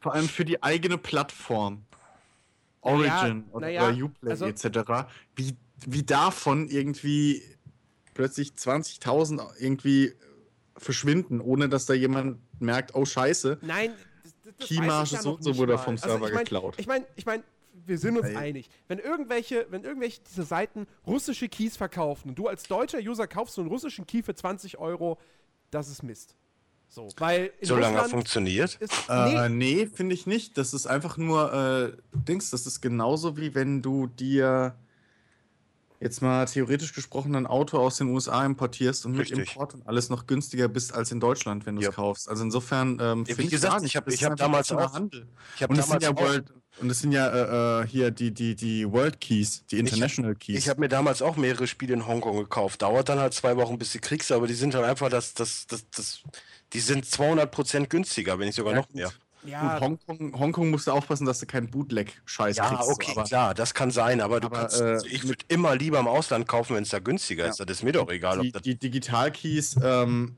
vor 0.00 0.14
allem 0.14 0.28
für 0.28 0.44
die 0.44 0.62
eigene 0.62 0.98
Plattform, 0.98 1.84
Origin 2.80 3.44
oder, 3.50 3.66
naja, 3.66 3.88
oder 3.88 4.04
Uplay 4.04 4.30
also- 4.30 4.46
etc., 4.46 5.08
wie, 5.34 5.56
wie 5.86 6.02
davon 6.02 6.68
irgendwie 6.68 7.42
plötzlich 8.14 8.52
20.000 8.52 9.40
irgendwie 9.58 10.14
verschwinden, 10.76 11.40
ohne 11.40 11.68
dass 11.68 11.86
da 11.86 11.94
jemand 11.94 12.38
merkt, 12.60 12.94
oh 12.94 13.04
Scheiße, 13.04 13.58
Nein, 13.62 13.92
das, 14.22 14.34
das, 14.58 14.68
Keymarge 14.68 15.10
ja 15.14 15.22
so 15.22 15.34
und 15.34 15.42
so 15.42 15.56
wurde 15.56 15.72
mal. 15.74 15.78
Also 15.78 15.84
vom 15.84 15.98
Server 15.98 16.28
ich 16.28 16.34
mein, 16.34 16.44
geklaut. 16.44 16.74
Ich 16.78 16.86
meine, 16.86 17.06
ich 17.16 17.26
mein, 17.26 17.42
wir 17.86 17.98
sind 17.98 18.16
uns 18.18 18.28
Ey. 18.28 18.36
einig. 18.36 18.68
Wenn 18.88 18.98
irgendwelche, 18.98 19.66
wenn 19.70 19.84
irgendwelche 19.84 20.20
dieser 20.22 20.44
Seiten 20.44 20.86
russische 21.06 21.48
Keys 21.48 21.76
verkaufen 21.76 22.30
und 22.30 22.38
du 22.38 22.48
als 22.48 22.64
deutscher 22.64 22.98
User 22.98 23.26
kaufst 23.26 23.54
so 23.54 23.60
einen 23.62 23.70
russischen 23.70 24.06
Key 24.06 24.22
für 24.22 24.34
20 24.34 24.78
Euro, 24.78 25.18
das 25.70 25.88
ist 25.88 26.02
Mist. 26.02 26.34
So, 26.88 27.08
weil 27.18 27.52
Solange 27.62 27.98
er 27.98 28.04
funktioniert. 28.08 28.76
ist, 28.76 28.92
Äh, 29.08 29.48
nee, 29.48 29.84
nee, 29.84 29.86
finde 29.86 30.14
ich 30.14 30.26
nicht. 30.26 30.56
Das 30.56 30.72
ist 30.72 30.86
einfach 30.86 31.16
nur 31.16 31.52
äh, 31.52 31.92
Dings. 32.14 32.50
Das 32.50 32.64
ist 32.66 32.80
genauso 32.80 33.36
wie 33.36 33.54
wenn 33.56 33.82
du 33.82 34.06
dir 34.06 34.76
jetzt 35.98 36.20
mal 36.22 36.44
theoretisch 36.44 36.92
gesprochen 36.92 37.34
ein 37.34 37.46
Auto 37.46 37.78
aus 37.78 37.96
den 37.96 38.08
USA 38.08 38.44
importierst 38.44 39.06
und 39.06 39.12
mit 39.12 39.22
Richtig. 39.30 39.48
Import 39.50 39.74
und 39.74 39.86
alles 39.88 40.10
noch 40.10 40.26
günstiger 40.26 40.68
bist 40.68 40.94
als 40.94 41.10
in 41.10 41.20
Deutschland, 41.20 41.64
wenn 41.66 41.74
du 41.76 41.80
es 41.80 41.86
Ja. 41.86 41.92
kaufst. 41.92 42.28
Also 42.28 42.44
insofern. 42.44 42.98
Ähm, 43.00 43.24
Ja, 43.26 43.38
wie 43.38 43.42
ich 43.42 43.50
gesagt, 43.50 43.82
ich 43.84 43.96
hab- 43.96 44.04
Das 44.04 44.14
ich 44.14 44.20
ist 44.22 44.28
hab 44.30 44.36
damals 44.36 44.70
auch- 44.72 44.92
Handel. 44.92 45.26
Ich 45.56 45.62
habe 45.62 45.72
Und 45.72 45.78
es 45.80 45.86
sind 45.88 46.02
damals, 46.02 46.18
ja 46.20 46.24
auch- 46.24 46.28
World, 46.30 46.52
und 46.80 46.90
es 46.90 47.00
sind 47.00 47.12
ja 47.12 47.80
äh, 47.80 47.82
äh, 47.82 47.86
hier 47.86 48.10
die, 48.10 48.32
die, 48.32 48.54
die 48.54 48.90
World 48.90 49.20
Keys, 49.20 49.64
die 49.66 49.78
International 49.78 50.34
Keys. 50.34 50.58
ich 50.58 50.68
hab 50.68 50.78
mir 50.78 50.88
damals 50.88 51.22
auch 51.22 51.36
mehrere 51.36 51.66
Spiele 51.66 51.94
in 51.94 52.06
Hongkong 52.06 52.36
gekauft. 52.36 52.82
Dauert 52.82 53.08
dann 53.08 53.18
halt 53.18 53.34
zwei 53.34 53.56
Wochen, 53.56 53.78
bis 53.78 53.92
du 53.92 53.98
kriegst, 54.00 54.30
aber 54.32 54.46
die 54.46 54.54
sind 54.54 54.74
halt 54.74 54.84
einfach 54.84 55.08
das, 55.08 55.34
das, 55.34 55.66
das, 55.66 55.88
das 55.90 56.22
die 56.72 56.80
sind 56.80 57.04
200% 57.06 57.86
günstiger, 57.88 58.38
wenn 58.38 58.46
nicht 58.46 58.56
sogar 58.56 58.74
Ja, 58.74 58.80
noch 58.80 58.90
mehr. 58.90 59.12
Ja, 59.42 59.74
Gut, 59.74 59.80
Hongkong, 59.80 60.38
Hongkong 60.38 60.70
musst 60.70 60.86
du 60.88 60.90
aufpassen, 60.90 61.24
dass 61.24 61.38
du 61.38 61.46
keinen 61.46 61.70
Bootleg-Scheiß 61.70 62.56
Ja, 62.56 62.68
kriegst. 62.68 62.90
okay, 62.90 63.06
so, 63.06 63.12
aber 63.12 63.28
klar, 63.28 63.54
das 63.54 63.74
kann 63.74 63.90
sein, 63.92 64.20
aber 64.20 64.40
du 64.40 64.48
aber, 64.48 64.58
kannst, 64.58 64.80
äh, 64.80 64.84
also 64.84 65.06
ich 65.06 65.22
würde 65.28 65.44
immer 65.48 65.76
lieber 65.76 66.00
im 66.00 66.08
Ausland 66.08 66.48
kaufen, 66.48 66.74
wenn 66.74 66.82
es 66.82 66.88
da 66.90 66.98
günstiger 66.98 67.44
Ja. 67.44 67.50
ist. 67.50 67.60
Das 67.60 67.70
ist 67.70 67.82
mir 67.84 67.92
doch 67.92 68.10
egal, 68.10 68.40
die, 68.40 68.48
ob 68.48 68.52
das. 68.54 68.62
die 68.62 68.76
Digital-Keys, 68.78 69.76
ähm, 69.82 70.36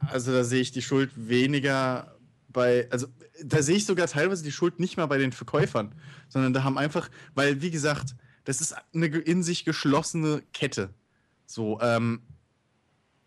also 0.00 0.32
da 0.32 0.44
sehe 0.44 0.60
ich 0.60 0.72
die 0.72 0.82
Schuld 0.82 1.12
weniger 1.16 2.13
bei, 2.54 2.88
also 2.90 3.08
da 3.44 3.62
sehe 3.62 3.76
ich 3.76 3.84
sogar 3.84 4.06
teilweise 4.06 4.42
die 4.42 4.52
Schuld 4.52 4.80
nicht 4.80 4.96
mal 4.96 5.04
bei 5.04 5.18
den 5.18 5.32
Verkäufern, 5.32 5.94
sondern 6.28 6.54
da 6.54 6.64
haben 6.64 6.78
einfach, 6.78 7.10
weil 7.34 7.60
wie 7.60 7.70
gesagt, 7.70 8.16
das 8.44 8.62
ist 8.62 8.74
eine 8.94 9.06
in 9.06 9.42
sich 9.42 9.66
geschlossene 9.66 10.42
Kette. 10.54 10.94
So, 11.44 11.78
ähm, 11.82 12.22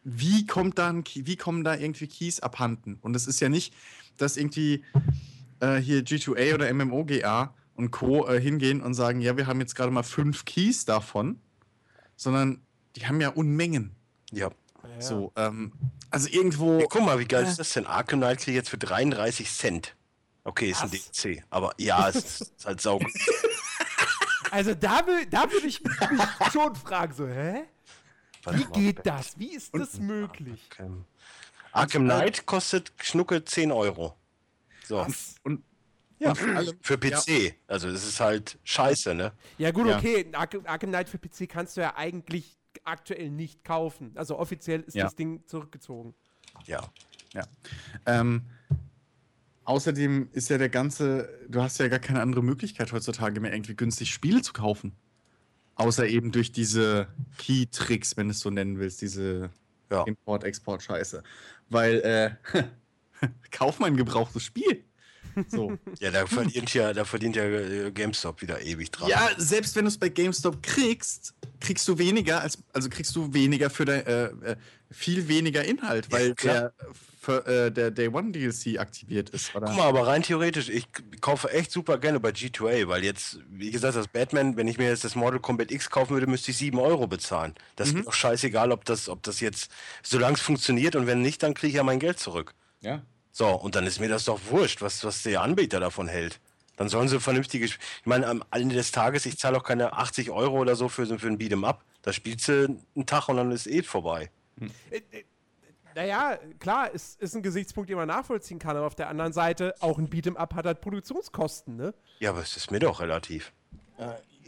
wie 0.04 0.48
kommt 0.48 0.80
da 0.80 0.90
ein 0.90 1.04
wie 1.14 1.36
kommen 1.36 1.64
da 1.64 1.76
irgendwie 1.76 2.08
Keys 2.08 2.40
abhanden? 2.40 2.98
Und 3.02 3.16
es 3.16 3.28
ist 3.28 3.40
ja 3.40 3.50
nicht, 3.50 3.76
dass 4.16 4.38
irgendwie 4.38 4.84
äh, 5.60 5.78
hier 5.78 6.02
G2A 6.02 6.56
oder 6.56 6.74
MMOGA 6.74 7.54
und 7.76 7.92
Co. 7.92 8.28
Äh, 8.28 8.42
hingehen 8.42 8.82
und 8.82 8.94
sagen, 8.94 9.20
ja, 9.20 9.38
wir 9.38 9.46
haben 9.46 9.60
jetzt 9.60 9.76
gerade 9.76 9.92
mal 9.92 10.04
fünf 10.04 10.46
Keys 10.46 10.86
davon, 10.86 11.40
sondern 12.16 12.62
die 12.96 13.06
haben 13.06 13.22
ja 13.22 13.30
Unmengen. 13.30 13.96
Ja. 14.32 14.50
ja. 14.84 15.02
So, 15.02 15.34
ähm, 15.36 15.74
also 16.12 16.30
irgendwo. 16.30 16.80
Hey, 16.80 16.88
guck 16.90 17.04
mal, 17.04 17.20
wie 17.20 17.26
geil 17.26 17.44
ist 17.46 17.60
das 17.60 17.74
denn? 17.74 17.86
Arkham 17.86 18.20
Knight 18.20 18.40
kriege 18.40 18.52
ich 18.52 18.56
jetzt 18.58 18.70
für 18.70 18.78
33 18.78 19.52
Cent. 19.52 19.96
Okay, 20.44 20.72
ist 20.72 20.82
ein 20.82 20.92
Was? 20.94 21.12
DLC, 21.12 21.44
aber 21.50 21.74
ja, 21.78 22.08
es 22.10 22.42
ist 22.42 22.66
halt 22.66 22.82
saugut. 22.82 23.12
Also 24.50 24.74
da, 24.74 25.02
da 25.30 25.52
würde 25.52 25.68
ich 25.68 25.84
mich 25.84 26.52
schon 26.54 26.74
fragen, 26.76 27.14
so, 27.14 27.28
hä? 27.28 27.64
Wie 28.52 28.64
geht 28.82 29.06
das? 29.06 29.38
Wie 29.38 29.54
ist 29.54 29.76
das 29.76 30.00
möglich? 30.00 30.62
Arkham, 30.72 31.06
Arkham 31.74 32.04
Knight 32.06 32.46
kostet 32.46 32.94
Schnucke 33.02 33.44
10 33.44 33.74
Euro. 33.74 34.16
So, 34.86 35.06
Und 35.44 35.64
ja, 36.20 36.30
und 36.30 36.78
für 36.82 36.98
PC. 36.98 37.56
Also, 37.68 37.90
es 37.90 38.08
ist 38.08 38.22
halt 38.22 38.58
scheiße, 38.64 39.14
ne? 39.14 39.34
Ja 39.58 39.72
gut, 39.72 39.86
Ja. 39.88 39.98
okay, 39.98 40.26
Arkham, 40.32 40.66
Arkham 40.66 40.90
Knight 40.92 41.10
für 41.10 41.18
PC 41.20 41.50
kannst 41.50 41.76
du 41.76 41.82
ja 41.82 41.96
eigentlich 41.98 42.57
aktuell 42.88 43.30
nicht 43.30 43.64
kaufen. 43.64 44.12
Also 44.16 44.38
offiziell 44.40 44.82
ist 44.82 44.96
Ja. 44.96 45.04
das 45.06 45.16
Ding 45.16 45.46
zurückgezogen. 45.46 46.14
Ja. 46.66 46.82
Ja. 47.34 47.44
Ähm, 48.06 48.44
außerdem 49.66 50.30
ist 50.32 50.50
ja 50.50 50.58
der 50.58 50.70
ganze, 50.70 51.30
du 51.50 51.62
hast 51.62 51.78
ja 51.80 51.88
gar 51.90 52.00
keine 52.00 52.22
andere 52.22 52.44
Möglichkeit 52.44 52.92
heutzutage 52.94 53.40
mehr 53.40 53.54
irgendwie 53.54 53.76
günstig 53.76 54.12
Spiele 54.14 54.42
zu 54.42 54.54
kaufen. 54.54 54.94
Außer 55.76 56.08
eben 56.08 56.32
durch 56.32 56.52
diese 56.52 57.08
Key-Tricks, 57.38 58.18
wenn 58.18 58.28
du 58.28 58.32
es 58.32 58.40
so 58.40 58.50
nennen 58.50 58.80
willst, 58.80 59.02
diese 59.02 59.52
Ja. 59.92 60.04
Import-Export-Scheiße. 60.06 61.22
Weil, 61.70 61.96
äh, 62.02 62.32
kauf 63.52 63.80
mal 63.80 63.88
ein 63.88 63.98
gebrauchtes 63.98 64.44
Spiel. 64.44 64.84
So. 65.48 65.78
Ja, 66.00 66.12
da 66.12 66.26
verdient 66.26 66.74
ja, 66.74 66.94
da 66.94 67.06
verdient 67.06 67.36
ja 67.36 67.44
äh, 67.44 67.92
GameStop 67.92 68.42
wieder 68.42 68.62
ewig 68.62 68.92
dran. 68.92 69.10
ja, 69.10 69.30
selbst 69.38 69.76
wenn 69.76 69.86
du 69.86 69.90
es 69.90 69.98
bei 69.98 70.10
GameStop 70.10 70.62
kriegst, 70.64 71.34
kriegst 71.60 71.88
du 71.88 71.98
weniger 71.98 72.42
als, 72.42 72.58
also 72.74 72.90
kriegst 72.90 73.16
du 73.16 73.34
weniger 73.34 73.70
für 73.70 73.86
dein, 73.86 74.06
äh, 74.06 74.26
äh, 74.26 74.56
viel 74.92 75.28
weniger 75.28 75.64
Inhalt, 75.64 76.06
Ja, 76.06 76.12
weil 76.12 76.36
klar. 76.36 76.54
der, 76.56 76.74
für, 77.20 77.46
äh, 77.46 77.72
der 77.72 77.92
Day 77.92 78.08
One 78.08 78.32
DLC 78.32 78.80
aktiviert 78.80 79.30
ist, 79.32 79.54
oder? 79.54 79.68
Guck 79.68 79.76
mal, 79.76 79.88
aber 79.88 80.08
rein 80.08 80.24
theoretisch, 80.24 80.70
ich 80.70 80.88
kaufe 81.20 81.52
echt 81.52 81.72
super 81.72 81.98
gerne 81.98 82.22
bei 82.22 82.30
G2A, 82.30 82.88
weil 82.88 83.04
jetzt, 83.04 83.40
wie 83.50 83.70
gesagt, 83.70 83.98
das 83.98 84.08
Batman, 84.08 84.56
wenn 84.56 84.68
ich 84.70 84.78
mir 84.78 84.88
jetzt 84.88 85.04
das 85.04 85.16
Mortal 85.16 85.42
Kombat 85.42 85.72
X 85.72 85.90
kaufen 85.90 86.14
würde, 86.14 86.28
müsste 86.28 86.52
ich 86.52 86.58
7 86.58 86.80
Euro 86.80 87.06
bezahlen. 87.08 87.54
Das 87.76 87.90
ist 87.90 87.96
mir 87.96 88.04
doch 88.04 88.14
scheißegal, 88.14 88.72
ob 88.72 88.86
das, 88.86 89.10
ob 89.10 89.24
das 89.24 89.42
jetzt, 89.42 89.70
solange 90.04 90.36
es 90.36 90.42
funktioniert 90.42 90.96
und 90.96 91.06
wenn 91.06 91.22
nicht, 91.22 91.44
dann 91.44 91.54
kriege 91.54 91.68
ich 91.70 91.76
ja 91.76 91.84
mein 91.84 92.00
Geld 92.00 92.18
zurück. 92.18 92.54
Ja. 92.80 93.02
So, 93.38 93.50
und 93.50 93.76
dann 93.76 93.86
ist 93.86 94.00
mir 94.00 94.10
das 94.10 94.26
doch 94.26 94.40
wurscht, 94.50 94.82
was, 94.82 95.04
was 95.04 95.22
der 95.22 95.42
Anbieter 95.44 95.80
davon 95.80 96.08
hält. 96.08 96.40
Dann 96.76 96.90
sollen 96.90 97.08
sie 97.08 97.20
vernünftige. 97.20 97.66
Ich 97.66 97.78
meine, 98.04 98.26
am 98.26 98.44
Ende 98.50 98.74
des 98.74 98.92
Tages, 98.92 99.28
ich 99.28 99.38
zahle 99.38 99.58
auch 99.58 99.64
keine 99.64 99.94
80 99.94 100.32
Euro 100.32 100.58
oder 100.58 100.76
so 100.76 100.90
für, 100.90 101.06
so- 101.06 101.20
für 101.20 101.28
ein 101.28 101.38
Beat'em 101.38 101.64
Up. 101.64 101.84
Da 102.02 102.12
spielst 102.14 102.48
du 102.48 102.66
einen 102.96 103.06
Tag 103.06 103.30
und 103.30 103.38
dann 103.38 103.52
ist 103.52 103.68
eh 103.68 103.84
vorbei. 103.84 104.32
Äh, 104.90 104.98
äh, 105.12 105.24
Naja, 105.94 106.40
klar, 106.60 106.90
ist, 106.92 107.22
ist 107.22 107.36
ein 107.36 107.44
Gesichtspunkt, 107.44 107.92
den 107.92 107.98
man 107.98 108.08
nachvollziehen 108.08 108.58
kann, 108.58 108.76
aber 108.76 108.88
auf 108.88 108.96
der 108.96 109.08
anderen 109.08 109.34
Seite, 109.34 109.76
auch 109.82 110.00
ein 110.00 110.10
Beat'em 110.10 110.36
Up 110.36 110.56
hat 110.56 110.66
halt 110.66 110.82
Produktionskosten, 110.82 111.76
ne? 111.76 111.94
Ja, 112.18 112.32
aber 112.32 112.42
es 112.42 112.58
ist 112.58 112.72
mir 112.72 112.80
doch 112.80 113.02
relativ. 113.02 113.52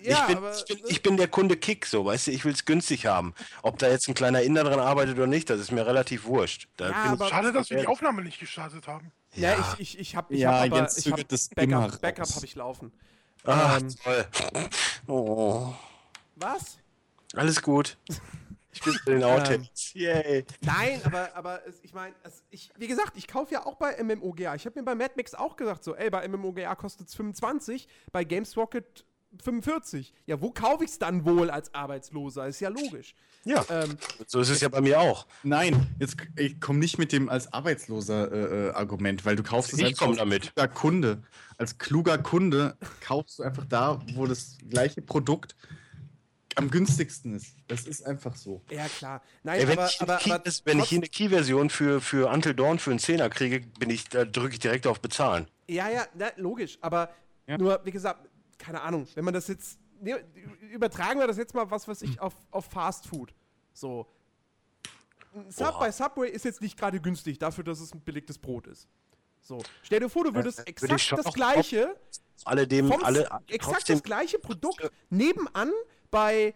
Ja, 0.03 0.21
ich, 0.21 0.27
bin, 0.27 0.37
aber, 0.37 0.55
ich, 0.55 0.65
bin, 0.65 0.77
ich 0.87 1.03
bin 1.03 1.17
der 1.17 1.27
Kunde 1.27 1.57
Kick, 1.57 1.85
so, 1.85 2.05
weißt 2.05 2.27
du, 2.27 2.31
ich 2.31 2.45
will 2.45 2.53
es 2.53 2.65
günstig 2.65 3.05
haben. 3.05 3.33
Ob 3.63 3.77
da 3.79 3.89
jetzt 3.89 4.07
ein 4.07 4.13
kleiner 4.13 4.41
Inder 4.41 4.63
dran 4.63 4.79
arbeitet 4.79 5.15
oder 5.17 5.27
nicht, 5.27 5.49
das 5.49 5.59
ist 5.59 5.71
mir 5.71 5.85
relativ 5.85 6.25
wurscht. 6.25 6.67
Da 6.77 6.89
Ja, 6.89 7.03
bin 7.03 7.11
aber- 7.13 7.27
Schade, 7.29 7.51
dass 7.53 7.69
wir 7.69 7.79
die 7.79 7.87
Aufnahme 7.87 8.21
nicht 8.23 8.39
gestartet 8.39 8.87
haben. 8.87 9.11
ja, 9.35 9.55
ich, 9.77 9.93
ich, 9.93 9.99
ich 9.99 10.15
hab, 10.15 10.31
ich 10.31 10.39
Ja, 10.39 10.59
hab 10.59 10.71
aber, 10.71 10.89
ich 10.95 11.11
hab 11.11 11.27
das 11.27 11.49
Backup, 11.49 12.01
Backup 12.01 12.29
habe 12.35 12.45
ich 12.45 12.55
laufen. 12.55 12.91
Ach, 13.45 13.79
Ähm, 13.79 13.95
toll. 14.03 14.25
Oh, 15.07 15.73
Was? 16.35 16.77
alles 17.35 17.61
gut. 17.61 17.97
Ich 18.71 18.81
bin 18.81 18.93
für 18.93 19.11
den 19.11 19.23
Outtakes. 19.25 19.93
Yay. 19.93 20.45
Nein, 20.61 21.01
aber, 21.03 21.29
aber 21.35 21.61
ich 21.83 21.93
meine, 21.93 22.13
ich, 22.49 22.69
wie 22.77 22.87
gesagt, 22.87 23.17
ich 23.17 23.27
kaufe 23.27 23.53
ja 23.53 23.65
auch 23.65 23.75
bei 23.75 24.01
MMOGA. 24.03 24.55
Ich 24.55 24.65
habe 24.65 24.79
mir 24.79 24.85
bei 24.85 24.95
Mad 24.95 25.13
Max 25.17 25.33
auch 25.33 25.55
gesagt, 25.55 25.83
so, 25.83 25.95
ey, 25.95 26.09
bei 26.09 26.27
MMOGA 26.27 26.75
kostet 26.75 27.07
es 27.07 27.15
25, 27.15 27.87
bei 28.11 28.23
Games 28.23 28.55
Rocket 28.57 29.05
45. 29.43 30.13
Ja, 30.25 30.41
wo 30.41 30.51
kaufe 30.51 30.83
ich 30.83 30.91
es 30.91 30.99
dann 30.99 31.25
wohl 31.25 31.49
als 31.49 31.73
Arbeitsloser? 31.73 32.47
Ist 32.47 32.59
ja 32.59 32.69
logisch. 32.69 33.15
Ja, 33.45 33.65
Ähm, 33.69 33.97
so 34.27 34.41
ist 34.41 34.49
es 34.49 34.59
ja 34.59 34.67
bei 34.69 34.81
mir 34.81 34.99
auch. 34.99 35.25
Nein, 35.43 35.87
jetzt 35.99 36.17
ich 36.35 36.59
komm 36.59 36.77
nicht 36.79 36.97
mit 36.97 37.11
dem 37.13 37.29
als 37.29 37.51
arbeitsloser 37.53 38.31
äh, 38.31 38.67
äh, 38.67 38.71
Argument, 38.71 39.23
weil 39.25 39.35
du 39.37 39.43
kaufst 39.43 39.73
es 39.73 39.81
als 39.81 39.97
damit. 40.17 40.53
kluger 40.53 40.67
Kunde. 40.67 41.23
Als 41.57 41.77
kluger 41.77 42.17
Kunde 42.17 42.75
kaufst 43.01 43.39
du 43.39 43.43
einfach 43.43 43.65
da, 43.65 44.01
wo 44.13 44.25
das 44.27 44.57
gleiche 44.69 45.01
Produkt 45.01 45.55
am 46.55 46.69
günstigsten 46.69 47.35
ist. 47.35 47.55
Das 47.67 47.87
ist 47.87 48.05
einfach 48.05 48.35
so. 48.35 48.61
ja, 48.69 48.87
klar. 48.89 49.21
Nein, 49.43 49.61
Ey, 49.61 49.67
wenn, 49.69 49.77
aber, 49.79 49.87
ich, 49.89 50.01
aber, 50.01 50.15
aber 50.25 50.43
wenn 50.65 50.79
ich 50.79 50.89
hier 50.89 50.97
eine 50.99 51.07
Key-Version 51.07 51.69
für, 51.69 52.01
für 52.01 52.29
Until 52.29 52.53
Dawn 52.55 52.79
für 52.79 52.89
einen 52.89 52.99
Zehner 52.99 53.29
kriege, 53.29 53.61
bin 53.79 53.89
ich, 53.89 54.09
da 54.09 54.25
drücke 54.25 54.53
ich 54.53 54.59
direkt 54.59 54.85
auf 54.85 54.99
Bezahlen. 54.99 55.47
Ja, 55.67 55.87
ja, 55.89 56.05
na, 56.15 56.27
logisch. 56.35 56.77
Aber 56.81 57.09
Ja. 57.47 57.57
nur, 57.57 57.79
wie 57.85 57.91
gesagt, 57.91 58.27
keine 58.59 58.81
Ahnung, 58.81 59.07
wenn 59.15 59.25
man 59.25 59.33
das 59.33 59.47
jetzt. 59.47 59.79
Ne, 60.01 60.23
übertragen 60.71 61.19
wir 61.19 61.27
das 61.27 61.37
jetzt 61.37 61.53
mal, 61.53 61.69
was 61.71 61.87
weiß 61.87 62.03
ich, 62.03 62.21
auf, 62.21 62.33
auf 62.51 62.65
Fast 62.65 63.07
Food. 63.07 63.33
So. 63.73 64.07
Sub 65.49 65.79
bei 65.79 65.91
Subway 65.91 66.29
ist 66.29 66.45
jetzt 66.45 66.61
nicht 66.61 66.77
gerade 66.77 66.99
günstig, 66.99 67.37
dafür, 67.37 67.63
dass 67.63 67.79
es 67.79 67.93
ein 67.93 68.03
belegtes 68.03 68.37
Brot 68.37 68.67
ist. 68.67 68.87
So. 69.41 69.61
Stell 69.83 69.99
dir 69.99 70.09
vor, 70.09 70.23
du 70.23 70.33
würdest 70.33 70.59
Äh, 70.59 70.69
exakt 70.69 71.01
schon 71.01 71.21
das 71.21 71.33
gleiche, 71.33 71.95
Alle 72.45 72.67
dem, 72.67 72.87
vom, 72.87 73.03
alle, 73.03 73.29
exakt 73.47 73.89
das 73.89 74.01
gleiche 74.03 74.39
Produkt 74.39 74.89
nebenan 75.09 75.71
bei 76.11 76.53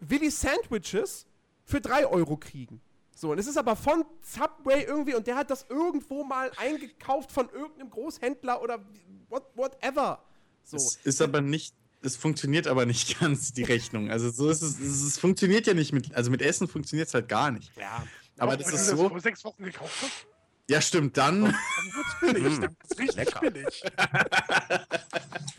Willy 0.00 0.30
Sandwiches 0.30 1.26
für 1.64 1.80
3 1.80 2.06
Euro 2.06 2.36
kriegen. 2.36 2.80
So, 3.16 3.30
und 3.30 3.38
es 3.38 3.46
ist 3.46 3.56
aber 3.56 3.76
von 3.76 4.04
Subway 4.20 4.84
irgendwie 4.84 5.14
und 5.14 5.26
der 5.26 5.36
hat 5.36 5.50
das 5.50 5.66
irgendwo 5.68 6.24
mal 6.24 6.50
eingekauft 6.56 7.30
von 7.30 7.48
irgendeinem 7.48 7.90
Großhändler 7.90 8.60
oder 8.60 8.80
what, 9.28 9.44
whatever. 9.54 10.22
So. 10.64 10.76
Es 10.76 10.96
ist 11.04 11.20
aber 11.22 11.40
nicht, 11.40 11.74
es 12.02 12.16
funktioniert 12.16 12.66
aber 12.66 12.86
nicht 12.86 13.18
ganz, 13.20 13.52
die 13.52 13.62
Rechnung. 13.64 14.10
Also 14.10 14.30
so 14.30 14.48
ist 14.50 14.62
es, 14.62 14.78
es, 14.80 15.02
es 15.02 15.18
funktioniert 15.18 15.66
ja 15.66 15.74
nicht 15.74 15.92
mit, 15.92 16.14
also 16.14 16.30
mit 16.30 16.42
Essen 16.42 16.68
funktioniert 16.68 17.08
es 17.08 17.14
halt 17.14 17.28
gar 17.28 17.50
nicht. 17.50 17.70
ja. 17.76 18.04
Aber 18.36 18.54
Auch 18.54 18.56
das 18.56 18.66
wenn 18.66 18.74
ist 18.74 18.90
du 18.90 18.96
so, 18.96 19.02
das 19.04 19.10
vor 19.12 19.20
sechs 19.20 19.44
Wochen 19.44 19.62
gekauft 19.62 19.94
hast, 20.02 20.26
ja 20.68 20.80
stimmt, 20.80 21.16
dann, 21.16 21.42
dann 21.44 21.52
wird's 21.54 22.20
billig. 22.20 22.42
Dann 22.42 22.62
wird's 22.62 22.98
richtig 22.98 23.16
Lecker. 23.16 23.40
billig. 23.50 23.82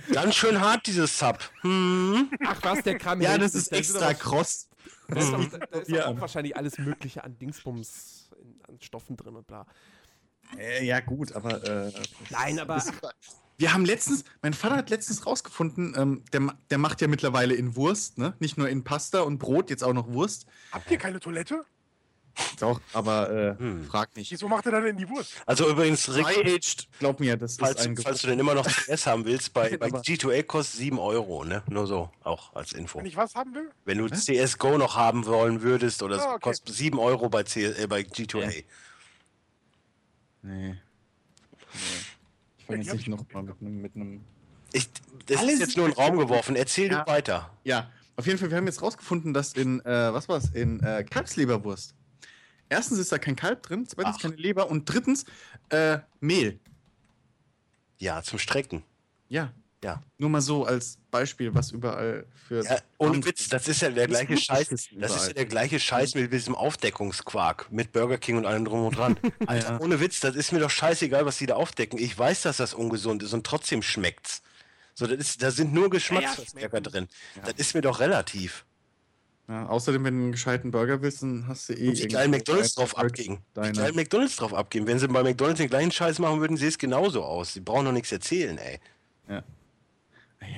Ganz 0.12 0.35
schön 0.35 0.59
hart, 0.59 0.85
dieses 0.88 1.17
Sub. 1.17 1.39
Hm. 1.62 2.29
Ach 2.45 2.57
was, 2.63 2.83
der 2.83 2.97
Kram 2.97 3.21
ja, 3.21 3.38
das 3.38 3.55
ist 3.55 3.71
extra 3.71 4.13
kross. 4.13 4.67
Da 5.07 5.19
ist, 5.19 5.33
auch, 5.33 5.59
da 5.71 5.79
ist 5.79 5.89
Ja. 5.89 6.07
auch 6.07 6.19
wahrscheinlich 6.19 6.55
alles 6.57 6.77
Mögliche 6.77 7.24
an 7.24 7.38
Dingsbums, 7.38 8.29
in, 8.41 8.59
an 8.67 8.79
Stoffen 8.81 9.15
drin 9.15 9.35
und 9.35 9.47
bla. 9.47 9.65
Äh, 10.57 10.85
ja 10.85 11.00
gut, 11.00 11.31
aber 11.33 11.63
äh, 11.63 11.91
Nein, 12.29 12.59
aber 12.59 12.75
Das- 12.75 12.91
Wir 13.57 13.74
haben 13.74 13.85
letztens, 13.85 14.25
mein 14.41 14.53
Vater 14.53 14.75
hat 14.75 14.89
letztens 14.89 15.25
rausgefunden, 15.25 15.93
ähm, 15.97 16.24
der, 16.33 16.53
der 16.69 16.77
macht 16.77 17.00
ja 17.01 17.07
mittlerweile 17.07 17.53
in 17.55 17.75
Wurst, 17.75 18.17
ne? 18.17 18.33
Nicht 18.39 18.57
nur 18.57 18.67
in 18.67 18.83
Pasta 18.83 19.21
und 19.21 19.38
Brot, 19.38 19.69
jetzt 19.69 19.83
auch 19.83 19.93
noch 19.93 20.07
Wurst. 20.09 20.45
Habt 20.71 20.91
ihr 20.91 20.97
keine 20.97 21.19
Toilette? 21.21 21.63
Doch, 22.59 22.81
aber 22.91 23.29
äh, 23.29 23.57
Hm. 23.57 23.85
frag 23.85 24.13
nicht. 24.17 24.29
Wieso 24.29 24.50
macht 24.50 24.65
ihr 24.65 24.71
dann 24.74 24.83
denn 24.83 24.97
die 24.97 25.07
Wurst? 25.07 25.31
Also 25.45 25.69
übrigens, 25.69 26.13
Rick, 26.13 26.25
Dry-aged, 26.25 26.89
glaub 27.00 27.21
mir, 27.21 27.38
das 27.38 27.55
falls, 27.55 27.79
ist 27.79 27.88
ein 27.88 27.95
falls 27.95 28.21
du 28.24 28.27
denn 28.27 28.39
immer 28.39 28.53
noch 28.55 28.67
CS 28.67 29.07
haben 29.07 29.24
willst, 29.24 29.53
bei, 29.53 29.77
bei 29.77 29.85
Aber- 29.85 30.01
G2A 30.01 30.43
kostet 30.43 30.79
7 30.81 31.00
Euro, 31.00 31.45
ne? 31.45 31.63
Nur 31.69 31.88
so, 31.88 32.12
auch 32.25 32.53
als 32.53 32.74
Info. 32.74 33.00
Wenn 33.00 33.05
ich 33.05 33.15
was 33.15 33.35
haben 33.35 33.55
will? 33.55 33.71
Wenn 33.85 34.00
du 34.00 34.09
CSGO 34.09 34.77
noch 34.77 34.97
haben 34.97 35.25
wollen 35.25 35.62
würdest 35.62 36.03
oder 36.03 36.19
so, 36.19 36.25
Ah, 36.25 36.31
okay. 36.33 36.41
kostet 36.50 36.75
7 36.75 37.00
Euro 37.00 37.29
bei, 37.29 37.43
C 37.43 37.67
äh, 37.67 37.88
bei 37.88 38.01
G2A. 38.01 38.41
Ja. 38.41 38.47
Nee. 38.47 38.65
nee. 40.41 40.75
Die 42.74 42.81
jetzt 42.81 42.93
nicht 42.93 43.01
ich 43.03 43.07
noch 43.07 43.19
noch 43.19 43.31
mal 43.31 43.43
mit 43.43 43.62
einem. 43.62 43.81
Mit 43.81 43.95
einem 43.95 44.22
Ich, 44.74 44.89
das 45.27 45.38
Alles 45.38 45.53
ist 45.55 45.60
jetzt 45.60 45.77
nur 45.77 45.86
in 45.88 45.91
den 45.93 45.98
Raum 46.00 46.17
geworfen. 46.17 46.55
Erzähl 46.55 46.91
Ja. 46.91 47.03
du 47.03 47.12
weiter. 47.12 47.51
ja, 47.63 47.89
auf 48.17 48.25
jeden 48.27 48.38
Fall, 48.39 48.50
wir 48.50 48.57
haben 48.57 48.65
jetzt 48.65 48.81
rausgefunden, 48.81 49.34
dass 49.34 49.53
in, 49.53 49.79
äh, 49.86 50.13
was 50.13 50.29
war's, 50.29 50.50
in 50.53 50.79
äh, 50.81 51.03
Kalbsleberwurst. 51.03 51.93
Erstens 52.69 52.98
ist 52.98 53.12
da 53.12 53.17
kein 53.17 53.36
Kalb 53.36 53.63
drin, 53.63 53.86
zweitens 53.88 54.15
Ach. 54.17 54.22
keine 54.22 54.36
Leber 54.36 54.69
und 54.69 54.86
drittens 54.86 55.25
äh, 55.69 56.00
Mehl. 56.19 56.60
Ja, 57.98 58.22
zum 58.24 58.39
Strecken. 58.39 58.84
Ja. 59.29 59.51
Ja. 59.84 60.01
Nur 60.17 60.29
mal 60.32 60.41
so 60.41 60.65
als 60.65 60.98
Beispiel, 61.12 61.53
was 61.53 61.72
überall 61.72 62.25
für. 62.48 62.63
Ja, 62.63 62.77
ohne 62.98 63.24
Witz, 63.24 63.50
das 63.50 63.67
ist 63.67 63.82
ja 63.82 63.89
der 63.91 64.08
Das 64.08 64.17
gleiche 64.25 64.38
Scheiß. 64.41 64.70
beschissen 64.70 65.00
Das 65.00 65.15
ist 65.15 65.27
ja 65.27 65.34
der 65.34 65.46
gleiche 65.46 65.79
Scheiß 65.79 66.15
mit 66.15 66.34
diesem 66.34 66.55
Aufdeckungsquark, 66.55 67.72
mit 67.72 67.91
Burger 67.91 68.17
King 68.17 68.38
und 68.38 68.46
allem 68.46 68.65
drum 68.65 68.86
und 68.88 68.98
dran. 68.98 69.17
Alter, 69.46 69.74
Ja. 69.74 69.79
ohne 69.79 70.00
Witz, 70.00 70.20
das 70.22 70.36
ist 70.36 70.51
mir 70.51 70.60
doch 70.60 70.70
scheißegal, 70.72 71.25
was 71.25 71.38
die 71.38 71.46
da 71.46 71.55
aufdecken. 71.55 72.00
Ich 72.00 72.17
weiß, 72.17 72.41
dass 72.44 72.58
das 72.58 72.74
ungesund 72.74 73.22
ist 73.22 73.34
und 73.34 73.46
trotzdem 73.46 73.82
schmeckt's. 73.84 74.41
So, 74.96 75.05
das 75.05 75.17
ist, 75.20 75.44
da 75.44 75.51
sind 75.51 75.74
nur 75.74 75.89
Geschmacksverstärker 75.89 76.82
drin. 76.82 77.08
Das 77.44 77.53
ist 77.58 77.75
mir 77.75 77.82
doch 77.82 78.00
relativ. 78.00 78.65
Ja, 79.48 79.67
außerdem, 79.67 80.03
wenn 80.05 80.15
du 80.17 80.24
einen 80.24 80.32
gescheiten 80.32 80.72
Burger 80.72 81.01
willst, 81.03 81.22
dann 81.22 81.46
hast 81.48 81.70
du 81.70 81.74
eh. 81.74 81.89
Und 81.89 82.00
die 82.00 82.08
geilen 82.08 82.32
McDonalds 82.32 82.74
drauf 82.74 82.98
abgeben. 82.98 83.39
Die 83.55 83.72
geilen 83.74 83.96
McDonalds 83.96 84.38
drauf 84.38 84.53
abgeben. 84.55 84.88
Wenn 84.88 84.98
sie 84.98 85.08
bei 85.08 85.22
McDonalds 85.22 85.60
den 85.60 85.70
gleichen 85.70 85.91
Scheiß 85.91 86.17
machen 86.17 86.39
würden, 86.39 86.58
sähe 86.58 86.70
es 86.70 86.77
genauso 86.79 87.24
aus. 87.24 87.53
Sie 87.53 87.60
brauchen 87.60 87.86
doch 87.86 87.91
nichts 87.91 88.12
erzählen, 88.12 88.58
ey. 88.58 88.79
ja, 89.29 89.44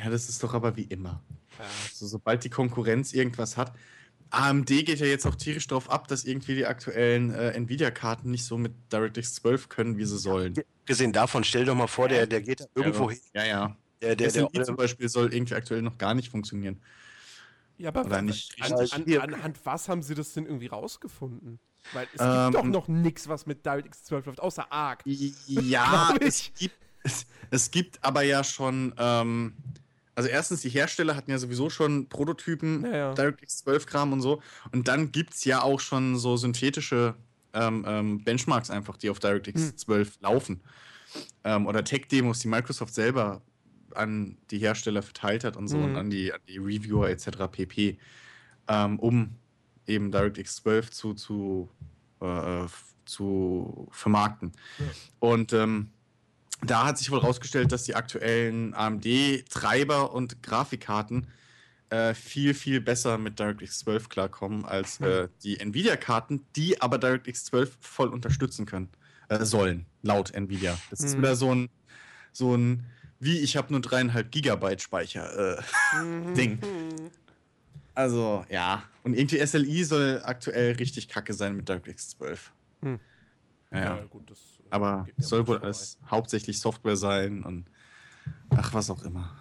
das 0.06 0.30
ist 0.30 0.44
doch 0.44 0.54
aber 0.54 0.76
wie 0.76 0.84
immer. 0.84 1.22
Also, 1.60 2.08
sobald 2.08 2.44
die 2.44 2.50
Konkurrenz 2.50 3.14
irgendwas 3.14 3.58
hat. 3.58 3.74
AMD 4.30 4.68
geht 4.68 5.00
ja 5.00 5.06
jetzt 5.06 5.26
auch 5.26 5.36
tierisch 5.36 5.68
darauf 5.68 5.90
ab, 5.90 6.08
dass 6.08 6.26
irgendwie 6.26 6.56
die 6.56 6.66
aktuellen 6.66 7.34
äh, 7.34 7.52
Nvidia-Karten 7.52 8.30
nicht 8.30 8.44
so 8.44 8.58
mit 8.58 8.74
DirectX 8.92 9.36
12 9.36 9.70
können, 9.70 9.98
wie 9.98 10.06
sie 10.06 10.18
sollen. 10.18 10.54
Gesehen 10.86 11.14
davon, 11.14 11.44
stell 11.46 11.66
doch 11.66 11.76
mal 11.76 11.88
vor, 11.88 12.10
der, 12.10 12.28
der 12.28 12.42
geht 12.42 12.60
da 12.60 12.66
irgendwo 12.76 13.10
hin. 13.10 13.20
Ja, 13.34 13.46
ja. 13.46 13.78
Der, 14.02 14.16
der, 14.16 14.32
Der, 14.32 14.48
der, 14.48 14.64
zum 14.64 14.76
Beispiel 14.76 15.10
soll 15.10 15.34
irgendwie 15.34 15.56
aktuell 15.56 15.82
noch 15.82 15.98
gar 15.98 16.14
nicht 16.14 16.30
funktionieren. 16.30 16.82
Ja, 17.78 17.90
aber 17.90 18.06
Oder 18.06 18.22
nicht 18.22 18.62
an, 18.62 18.74
an, 18.74 19.34
anhand 19.34 19.66
was 19.66 19.88
haben 19.88 20.02
sie 20.02 20.16
das 20.16 20.34
denn 20.34 20.46
irgendwie 20.46 20.68
rausgefunden? 20.68 21.60
Weil 21.94 22.08
es 22.14 22.22
Ähm, 22.22 22.52
gibt 22.52 22.56
doch 22.56 22.70
noch 22.70 22.88
nichts, 22.88 23.28
was 23.28 23.46
mit 23.46 23.66
DirectX 23.66 24.04
12 24.06 24.26
läuft, 24.26 24.40
außer 24.42 24.72
ARC. 24.72 25.04
Ja, 25.06 26.14
es 26.20 26.52
gibt, 26.58 26.76
es, 27.08 27.26
es 27.52 27.72
gibt 27.72 28.04
aber 28.04 28.22
ja 28.24 28.44
schon, 28.44 28.94
ähm, 28.98 29.54
also 30.16 30.30
erstens, 30.30 30.62
die 30.62 30.70
Hersteller 30.70 31.16
hatten 31.16 31.32
ja 31.32 31.38
sowieso 31.38 31.70
schon 31.70 32.08
Prototypen, 32.10 32.84
Ja, 32.86 32.96
ja. 32.96 33.14
DirectX 33.14 33.58
12 33.60 33.86
Kram 33.86 34.14
und 34.14 34.22
so. 34.22 34.42
Und 34.72 34.88
dann 34.88 35.12
gibt 35.12 35.34
es 35.36 35.46
ja 35.46 35.62
auch 35.62 35.80
schon 35.80 36.18
so 36.18 36.38
synthetische 36.38 37.16
ähm, 37.54 37.86
ähm, 37.88 38.24
Benchmarks 38.24 38.70
einfach, 38.70 38.98
die 38.98 39.10
auf 39.10 39.20
DirectX 39.20 39.62
Hm. 39.70 39.78
12 39.78 40.18
laufen. 40.22 40.62
Ähm, 41.44 41.66
oder 41.68 41.84
Tech-Demos, 41.84 42.40
die 42.40 42.48
Microsoft 42.48 42.94
selber 42.94 43.42
an 43.96 44.38
die 44.52 44.60
Hersteller 44.60 45.02
verteilt 45.02 45.44
hat 45.44 45.56
und 45.56 45.68
so 45.68 45.78
Mhm. 45.78 45.84
und 45.86 45.96
an 45.96 46.10
die, 46.10 46.34
an 46.34 46.42
die 46.48 46.58
Reviewer 46.58 47.10
etc. 47.10 47.48
pp. 47.52 47.98
Ähm, 48.68 49.00
um 49.00 49.36
eben 49.88 50.12
DirectX 50.12 50.58
12 50.58 50.92
zu, 50.92 51.14
zu, 51.14 51.70
äh, 52.20 52.66
zu 53.06 53.88
vermarkten. 53.92 54.52
Und 55.20 55.54
ähm, 55.54 55.90
da 56.66 56.86
hat 56.88 56.98
sich 56.98 57.12
wohl 57.12 57.22
herausgestellt, 57.22 57.72
dass 57.72 57.84
die 57.84 57.96
aktuellen 57.96 58.74
AMD-Treiber 58.74 60.14
und 60.14 60.42
Grafikkarten 60.44 61.28
äh, 61.90 62.14
viel, 62.14 62.54
viel 62.54 62.82
besser 62.82 63.18
mit 63.18 63.40
DirectX 63.40 63.80
12 63.80 64.10
klarkommen 64.10 64.66
als 64.66 65.00
äh, 65.00 65.30
die 65.44 65.60
Nvidia-Karten, 65.60 66.46
die 66.56 66.82
aber 66.82 66.98
DirectX 66.98 67.46
12 67.46 67.78
voll 67.80 68.10
unterstützen 68.10 68.66
können, 68.66 68.90
äh, 69.30 69.46
sollen, 69.46 69.86
laut 70.02 70.34
Nvidia. 70.34 70.78
Das 70.90 71.00
ist 71.02 71.16
Mhm. 71.16 71.20
wieder 71.22 71.36
so 71.36 71.54
ein, 71.56 71.70
so 72.34 72.56
ein, 72.56 72.84
wie 73.20 73.40
ich 73.40 73.56
habe 73.56 73.72
nur 73.72 73.82
dreieinhalb 73.82 74.32
Gigabyte 74.32 74.82
Speicher. 74.82 75.58
Äh, 75.58 75.62
Ding. 76.36 76.60
also, 77.96 78.46
ja. 78.50 78.84
Und 79.04 79.14
irgendwie 79.14 79.40
SLI 79.46 79.84
soll 79.86 80.22
aktuell 80.26 80.74
richtig 80.74 81.08
kacke 81.08 81.34
sein 81.34 81.56
mit 81.56 81.70
DirectX 81.70 82.10
12. 82.10 82.52
Hm. 82.82 83.00
Ja, 83.72 83.80
ja. 83.80 84.04
gut, 84.06 84.30
das 84.30 84.40
äh, 84.40 84.68
Aber 84.70 85.08
soll 85.18 85.48
wohl 85.48 85.60
alles 85.60 85.98
hauptsächlich 86.10 86.60
Software 86.60 86.96
sein 86.96 87.44
und 87.44 87.66
ach, 88.50 88.74
was 88.74 88.90
auch 88.90 89.04
immer. 89.04 89.36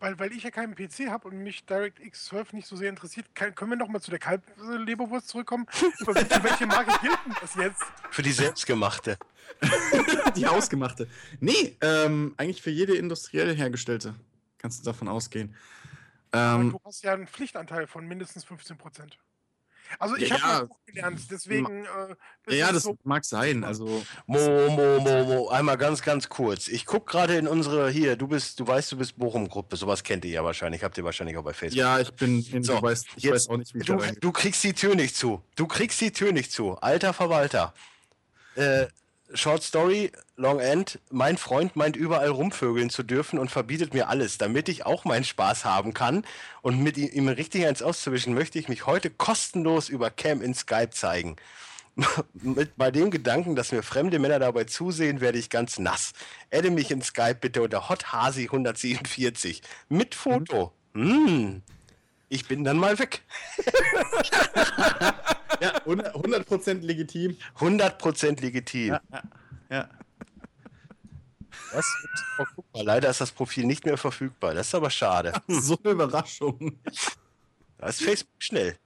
Weil, 0.00 0.18
weil 0.18 0.32
ich 0.32 0.42
ja 0.42 0.50
keinen 0.50 0.74
PC 0.74 1.08
habe 1.08 1.28
und 1.28 1.38
mich 1.38 1.64
DirectX 1.64 2.26
12 2.26 2.52
nicht 2.52 2.66
so 2.66 2.76
sehr 2.76 2.90
interessiert, 2.90 3.34
kann, 3.34 3.54
können 3.54 3.70
wir 3.70 3.78
noch 3.78 3.88
mal 3.88 4.00
zu 4.00 4.10
der 4.10 4.20
Kalbleberwurst 4.20 5.28
zurückkommen? 5.28 5.66
Für 5.70 6.14
welche 6.14 6.66
Marke 6.66 6.92
gilt 7.00 7.18
denn 7.24 7.34
das 7.40 7.54
jetzt? 7.54 7.82
für 8.10 8.22
die 8.22 8.32
selbstgemachte. 8.32 9.18
Die 10.36 10.46
ausgemachte. 10.46 11.08
Nee, 11.40 11.76
ähm, 11.80 12.34
eigentlich 12.36 12.62
für 12.62 12.70
jede 12.70 12.94
industriell 12.96 13.54
hergestellte. 13.54 14.14
Kannst 14.58 14.80
du 14.80 14.84
davon 14.84 15.08
ausgehen. 15.08 15.54
Ähm, 16.32 16.72
du 16.72 16.80
hast 16.84 17.02
ja 17.04 17.12
einen 17.12 17.26
Pflichtanteil 17.26 17.86
von 17.86 18.06
mindestens 18.06 18.44
15 18.44 18.76
Prozent. 18.76 19.18
Also 19.98 20.16
ich 20.16 20.28
Ja, 20.28 20.40
habe 20.40 20.68
mal 20.68 20.76
gelernt, 20.86 21.20
deswegen. 21.30 21.84
Äh, 21.84 22.14
ist 22.46 22.58
ja, 22.58 22.72
das 22.72 22.82
so, 22.84 22.96
mag 23.04 23.24
sein. 23.24 23.64
Also, 23.64 23.86
Mo, 24.26 24.38
mo, 24.70 25.00
mo, 25.00 25.24
mo. 25.24 25.48
Einmal 25.48 25.76
ganz, 25.78 26.02
ganz 26.02 26.28
kurz. 26.28 26.68
Ich 26.68 26.84
guck 26.86 27.06
gerade 27.06 27.36
in 27.36 27.48
unsere, 27.48 27.90
hier, 27.90 28.16
du 28.16 28.28
bist, 28.28 28.60
du 28.60 28.66
weißt, 28.66 28.92
du 28.92 28.96
bist 28.98 29.16
Bochum-Gruppe. 29.18 29.76
Sowas 29.76 30.02
kennt 30.02 30.24
ihr 30.24 30.30
ja 30.32 30.44
wahrscheinlich. 30.44 30.82
Habt 30.84 30.96
ihr 30.98 31.04
wahrscheinlich 31.04 31.36
auch 31.36 31.44
bei 31.44 31.52
Facebook. 31.54 31.78
ja, 31.78 31.98
ich 32.00 32.12
bin, 32.14 32.44
in, 32.52 32.62
So, 32.62 32.76
du 32.76 32.82
weißt, 32.82 33.06
ich 33.16 33.22
jetzt- 33.24 33.32
weiß 33.34 33.48
auch 33.48 33.56
nicht, 33.56 33.74
wie 33.74 33.78
ich 33.80 33.86
Du, 33.86 33.96
du 34.20 34.32
kriegst 34.32 34.62
die 34.64 34.72
Tür 34.74 34.94
nicht 34.94 35.16
zu. 35.16 35.42
Du 35.56 35.66
kriegst 35.66 36.00
die 36.00 36.12
Tür 36.12 36.32
nicht 36.32 36.52
zu. 36.52 36.72
Alter 36.76 37.12
Verwalter. 37.12 37.74
Äh, 38.56 38.86
Short 39.34 39.62
Story, 39.62 40.12
Long 40.36 40.60
End. 40.60 41.00
Mein 41.10 41.36
Freund 41.36 41.76
meint 41.76 41.96
überall 41.96 42.28
rumvögeln 42.28 42.88
zu 42.88 43.02
dürfen 43.02 43.38
und 43.38 43.50
verbietet 43.50 43.92
mir 43.92 44.08
alles. 44.08 44.38
Damit 44.38 44.68
ich 44.68 44.86
auch 44.86 45.04
meinen 45.04 45.24
Spaß 45.24 45.64
haben 45.64 45.92
kann 45.92 46.24
und 46.62 46.80
mit 46.80 46.96
ihm, 46.96 47.28
richtig 47.28 47.66
eins 47.66 47.82
auszuwischen, 47.82 48.34
möchte 48.34 48.58
ich 48.58 48.68
mich 48.68 48.86
heute 48.86 49.10
kostenlos 49.10 49.88
über 49.88 50.10
Cam 50.10 50.40
in 50.40 50.54
Skype 50.54 50.90
zeigen. 50.90 51.36
mit, 52.34 52.76
bei 52.76 52.90
dem 52.90 53.10
Gedanken, 53.10 53.56
dass 53.56 53.72
mir 53.72 53.82
fremde 53.82 54.18
Männer 54.18 54.38
dabei 54.38 54.64
zusehen, 54.64 55.20
werde 55.20 55.38
ich 55.38 55.50
ganz 55.50 55.78
nass. 55.78 56.12
Adde 56.52 56.70
mich 56.70 56.90
in 56.90 57.02
Skype 57.02 57.36
bitte 57.40 57.62
unter 57.62 57.88
hothasi147 57.88 59.62
mit 59.88 60.14
Foto. 60.14 60.72
Hm. 60.94 61.62
Ich 62.28 62.48
bin 62.48 62.64
dann 62.64 62.78
mal 62.78 62.98
weg. 62.98 63.22
Ja, 65.60 65.78
100%, 65.84 66.12
100% 66.12 66.80
legitim. 66.80 67.36
100% 67.58 68.40
legitim. 68.40 68.98
Ja. 69.70 69.88
Das 71.72 71.86
ist 71.86 72.24
verfügbar. 72.36 72.82
Leider 72.84 73.10
ist 73.10 73.20
das 73.20 73.32
Profil 73.32 73.64
nicht 73.66 73.84
mehr 73.84 73.96
verfügbar. 73.96 74.54
Das 74.54 74.68
ist 74.68 74.74
aber 74.74 74.90
schade. 74.90 75.32
So 75.48 75.76
eine 75.82 75.92
Überraschung. 75.92 76.78
Da 77.78 77.88
ist 77.88 78.02
Facebook 78.02 78.30
schnell. 78.38 78.76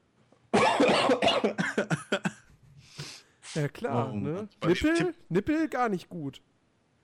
Ja, 3.55 3.69
klar, 3.69 4.11
Oh, 4.13 4.17
ne? 4.17 4.49
Nippel, 4.65 5.15
Nippel 5.29 5.69
gar 5.69 5.89
nicht 5.89 6.09
gut. 6.09 6.41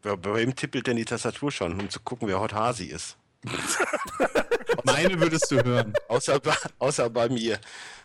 Bei, 0.02 0.14
bei 0.16 0.34
wem 0.34 0.54
tippelt 0.54 0.86
denn 0.86 0.96
die 0.96 1.04
Tastatur 1.04 1.50
schon, 1.50 1.80
um 1.80 1.88
zu 1.90 2.00
gucken, 2.00 2.28
wer 2.28 2.40
Hot 2.40 2.52
Hasi 2.52 2.86
ist? 2.86 3.16
Meine 4.84 5.18
würdest 5.20 5.50
du 5.50 5.62
hören. 5.64 5.92
Außer, 6.08 6.40
außer 6.78 7.10
bei 7.10 7.28
mir. 7.28 7.58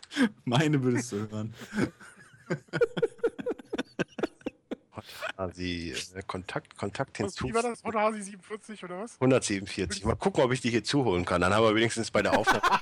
Meine 0.45 0.81
würdest 0.83 1.11
du 1.11 1.29
hören. 1.29 1.53
Hasi, 5.37 5.93
äh, 6.15 6.21
Kontakt, 6.27 6.77
Kontakt 6.77 7.19
was, 7.21 7.41
wie 7.43 7.53
war 7.53 7.63
das? 7.63 7.83
Hasi 7.83 8.21
47 8.21 8.83
oder 8.83 8.99
was? 8.99 9.13
147. 9.15 10.03
Mal 10.05 10.15
gucken, 10.15 10.43
ob 10.43 10.51
ich 10.51 10.61
die 10.61 10.69
hier 10.69 10.83
zuholen 10.83 11.25
kann. 11.25 11.41
Dann 11.41 11.53
haben 11.53 11.63
wir 11.63 11.75
wenigstens 11.75 12.11
bei 12.11 12.21
der 12.21 12.37
Aufnahme. 12.37 12.61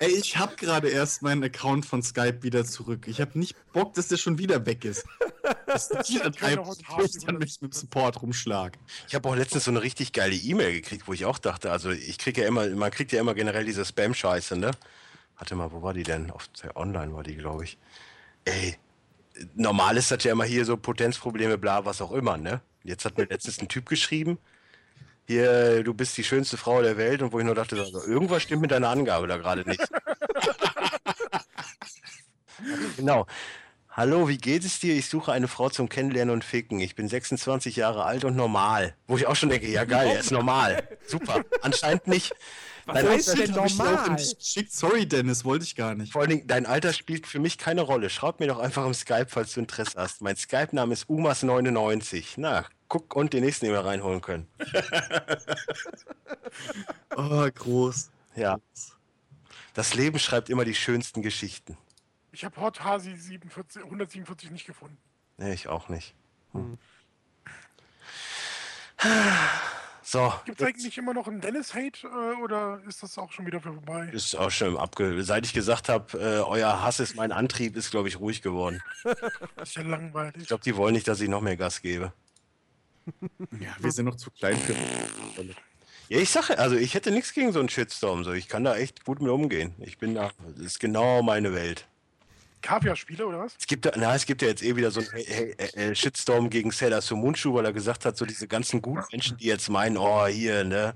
Ey, 0.00 0.12
ich 0.12 0.36
habe 0.36 0.54
gerade 0.54 0.88
erst 0.88 1.22
meinen 1.22 1.42
Account 1.42 1.84
von 1.84 2.04
Skype 2.04 2.44
wieder 2.44 2.64
zurück. 2.64 3.08
Ich 3.08 3.20
habe 3.20 3.36
nicht 3.36 3.56
Bock, 3.72 3.94
dass 3.94 4.06
der 4.06 4.16
schon 4.16 4.38
wieder 4.38 4.64
weg 4.64 4.84
ist. 4.84 5.04
Das 5.66 5.90
ist 5.90 6.10
ich 6.10 6.22
House 6.22 7.12
dann 7.26 7.38
mich 7.38 7.60
mit 7.60 7.74
Support 7.74 8.22
rumschlag. 8.22 8.78
Ich 9.08 9.16
habe 9.16 9.28
auch 9.28 9.34
letztens 9.34 9.64
so 9.64 9.72
eine 9.72 9.82
richtig 9.82 10.12
geile 10.12 10.36
E-Mail 10.36 10.72
gekriegt, 10.72 11.08
wo 11.08 11.12
ich 11.12 11.24
auch 11.24 11.38
dachte, 11.38 11.72
also 11.72 11.90
ich 11.90 12.16
kriege 12.18 12.42
ja 12.42 12.46
immer, 12.46 12.68
man 12.68 12.92
kriegt 12.92 13.10
ja 13.10 13.18
immer 13.20 13.34
generell 13.34 13.64
diese 13.64 13.84
Spam-Scheiße, 13.84 14.56
ne? 14.56 14.70
Warte 15.38 15.54
mal, 15.54 15.72
wo 15.72 15.82
war 15.82 15.94
die 15.94 16.02
denn? 16.02 16.30
Auf 16.30 16.48
der 16.62 16.76
Online 16.76 17.14
war 17.14 17.22
die, 17.22 17.36
glaube 17.36 17.64
ich. 17.64 17.78
Ey, 18.44 18.76
normal 19.54 19.96
ist 19.96 20.10
das 20.10 20.24
ja 20.24 20.32
immer 20.32 20.44
hier 20.44 20.64
so 20.64 20.76
Potenzprobleme, 20.76 21.58
bla, 21.58 21.84
was 21.84 22.02
auch 22.02 22.12
immer, 22.12 22.36
ne? 22.36 22.60
Jetzt 22.82 23.04
hat 23.04 23.18
mir 23.18 23.24
letztens 23.24 23.60
ein 23.60 23.68
Typ 23.68 23.86
geschrieben, 23.86 24.38
hier, 25.26 25.84
du 25.84 25.92
bist 25.92 26.16
die 26.16 26.24
schönste 26.24 26.56
Frau 26.56 26.80
der 26.80 26.96
Welt 26.96 27.22
und 27.22 27.32
wo 27.32 27.38
ich 27.38 27.44
nur 27.44 27.54
dachte, 27.54 27.78
also, 27.78 28.02
irgendwas 28.02 28.42
stimmt 28.42 28.62
mit 28.62 28.70
deiner 28.70 28.88
Angabe 28.88 29.26
da 29.26 29.36
gerade 29.36 29.68
nicht. 29.68 29.80
genau. 32.96 33.26
Hallo, 33.90 34.28
wie 34.28 34.38
geht 34.38 34.64
es 34.64 34.80
dir? 34.80 34.94
Ich 34.94 35.08
suche 35.08 35.32
eine 35.32 35.48
Frau 35.48 35.68
zum 35.68 35.88
Kennenlernen 35.88 36.32
und 36.32 36.44
Ficken. 36.44 36.80
Ich 36.80 36.94
bin 36.94 37.08
26 37.08 37.76
Jahre 37.76 38.04
alt 38.04 38.24
und 38.24 38.36
normal. 38.36 38.94
Wo 39.06 39.16
ich 39.16 39.26
auch 39.26 39.36
schon 39.36 39.50
denke, 39.50 39.68
ja 39.68 39.84
geil, 39.84 40.08
er 40.08 40.20
ist 40.20 40.30
normal. 40.30 40.88
Super. 41.06 41.44
Anscheinend 41.60 42.06
nicht. 42.06 42.32
Was 42.88 43.02
Dein 43.02 43.08
heißt 43.08 43.28
Alter, 43.28 43.42
denn 43.44 43.54
normal? 43.54 44.18
Sorry, 44.70 45.06
Dennis, 45.06 45.44
wollte 45.44 45.64
ich 45.64 45.76
gar 45.76 45.94
nicht. 45.94 46.10
vor 46.12 46.22
allen 46.22 46.30
Dingen, 46.30 46.46
dein 46.46 46.64
Alter 46.64 46.94
spielt 46.94 47.26
für 47.26 47.38
mich 47.38 47.58
keine 47.58 47.82
Rolle. 47.82 48.08
Schreib 48.08 48.40
mir 48.40 48.46
doch 48.46 48.58
einfach 48.58 48.86
im 48.86 48.94
Skype, 48.94 49.26
falls 49.28 49.52
du 49.52 49.60
Interesse 49.60 49.92
hast. 49.98 50.22
Mein 50.22 50.36
Skype-Name 50.36 50.94
ist 50.94 51.04
Umas99. 51.04 52.34
Na, 52.38 52.64
guck 52.88 53.14
und 53.14 53.34
den 53.34 53.44
nächsten, 53.44 53.66
den 53.66 53.74
wir 53.74 53.84
reinholen 53.84 54.22
können. 54.22 54.48
Oh, 57.16 57.46
groß. 57.52 58.10
Ja. 58.36 58.58
Das 59.74 59.94
Leben 59.94 60.18
schreibt 60.18 60.48
immer 60.50 60.64
die 60.64 60.74
schönsten 60.74 61.20
Geschichten. 61.20 61.76
Ich 62.32 62.44
habe 62.44 62.58
Hot 62.60 62.82
Hasi 62.82 63.14
47, 63.14 63.82
147 63.82 64.50
nicht 64.50 64.66
gefunden. 64.66 64.96
Nee, 65.36 65.52
ich 65.52 65.68
auch 65.68 65.88
nicht. 65.88 66.14
Hm. 66.52 66.78
So, 70.10 70.32
Gibt 70.46 70.58
es 70.58 70.66
eigentlich 70.66 70.96
immer 70.96 71.12
noch 71.12 71.28
einen 71.28 71.42
Dennis-Hate 71.42 72.06
äh, 72.06 72.42
oder 72.42 72.80
ist 72.88 73.02
das 73.02 73.18
auch 73.18 73.30
schon 73.30 73.44
wieder 73.44 73.60
vorbei? 73.60 74.08
ist 74.10 74.34
auch 74.36 74.50
schon 74.50 74.78
abge... 74.78 75.22
Seit 75.22 75.44
ich 75.44 75.52
gesagt 75.52 75.90
habe, 75.90 76.18
äh, 76.18 76.40
euer 76.40 76.80
Hass 76.82 76.98
ist 76.98 77.14
mein 77.14 77.30
Antrieb, 77.30 77.76
ist, 77.76 77.90
glaube 77.90 78.08
ich, 78.08 78.18
ruhig 78.18 78.40
geworden. 78.40 78.82
ist 79.62 79.76
ja 79.76 79.82
langweilig. 79.82 80.40
Ich 80.40 80.48
glaube, 80.48 80.64
die 80.64 80.74
wollen 80.76 80.94
nicht, 80.94 81.06
dass 81.08 81.20
ich 81.20 81.28
noch 81.28 81.42
mehr 81.42 81.58
Gas 81.58 81.82
gebe. 81.82 82.14
Ja, 83.60 83.76
wir 83.80 83.92
sind 83.92 84.06
noch 84.06 84.16
zu 84.16 84.30
klein 84.30 84.56
für. 84.56 84.74
Ja, 86.08 86.18
ich 86.18 86.30
sage, 86.30 86.58
also 86.58 86.76
ich 86.76 86.94
hätte 86.94 87.10
nichts 87.10 87.34
gegen 87.34 87.52
so 87.52 87.58
einen 87.58 87.68
Shitstorm. 87.68 88.24
So. 88.24 88.32
Ich 88.32 88.48
kann 88.48 88.64
da 88.64 88.76
echt 88.76 89.04
gut 89.04 89.20
mit 89.20 89.30
umgehen. 89.30 89.74
Ich 89.78 89.98
bin 89.98 90.14
da, 90.14 90.30
das 90.56 90.64
ist 90.64 90.80
genau 90.80 91.22
meine 91.22 91.52
Welt. 91.52 91.86
Kaviar-Spiele 92.62 93.26
oder 93.26 93.40
was? 93.40 93.54
Es 93.58 93.66
gibt, 93.66 93.84
ja- 93.86 93.92
na, 93.96 94.14
es 94.14 94.26
gibt 94.26 94.42
ja 94.42 94.48
jetzt 94.48 94.62
eh 94.62 94.76
wieder 94.76 94.90
so 94.90 95.00
einen 95.00 95.10
hey, 95.10 95.54
hey, 95.58 95.90
äh, 95.90 95.94
Shitstorm 95.94 96.50
gegen 96.50 96.70
Sailor 96.70 97.00
Sumunchu, 97.00 97.54
weil 97.54 97.64
er 97.64 97.72
gesagt 97.72 98.04
hat, 98.04 98.16
so 98.16 98.24
diese 98.24 98.48
ganzen 98.48 98.82
guten 98.82 99.04
Menschen, 99.12 99.36
die 99.36 99.46
jetzt 99.46 99.68
meinen, 99.68 99.96
oh, 99.96 100.26
hier, 100.26 100.64
ne, 100.64 100.94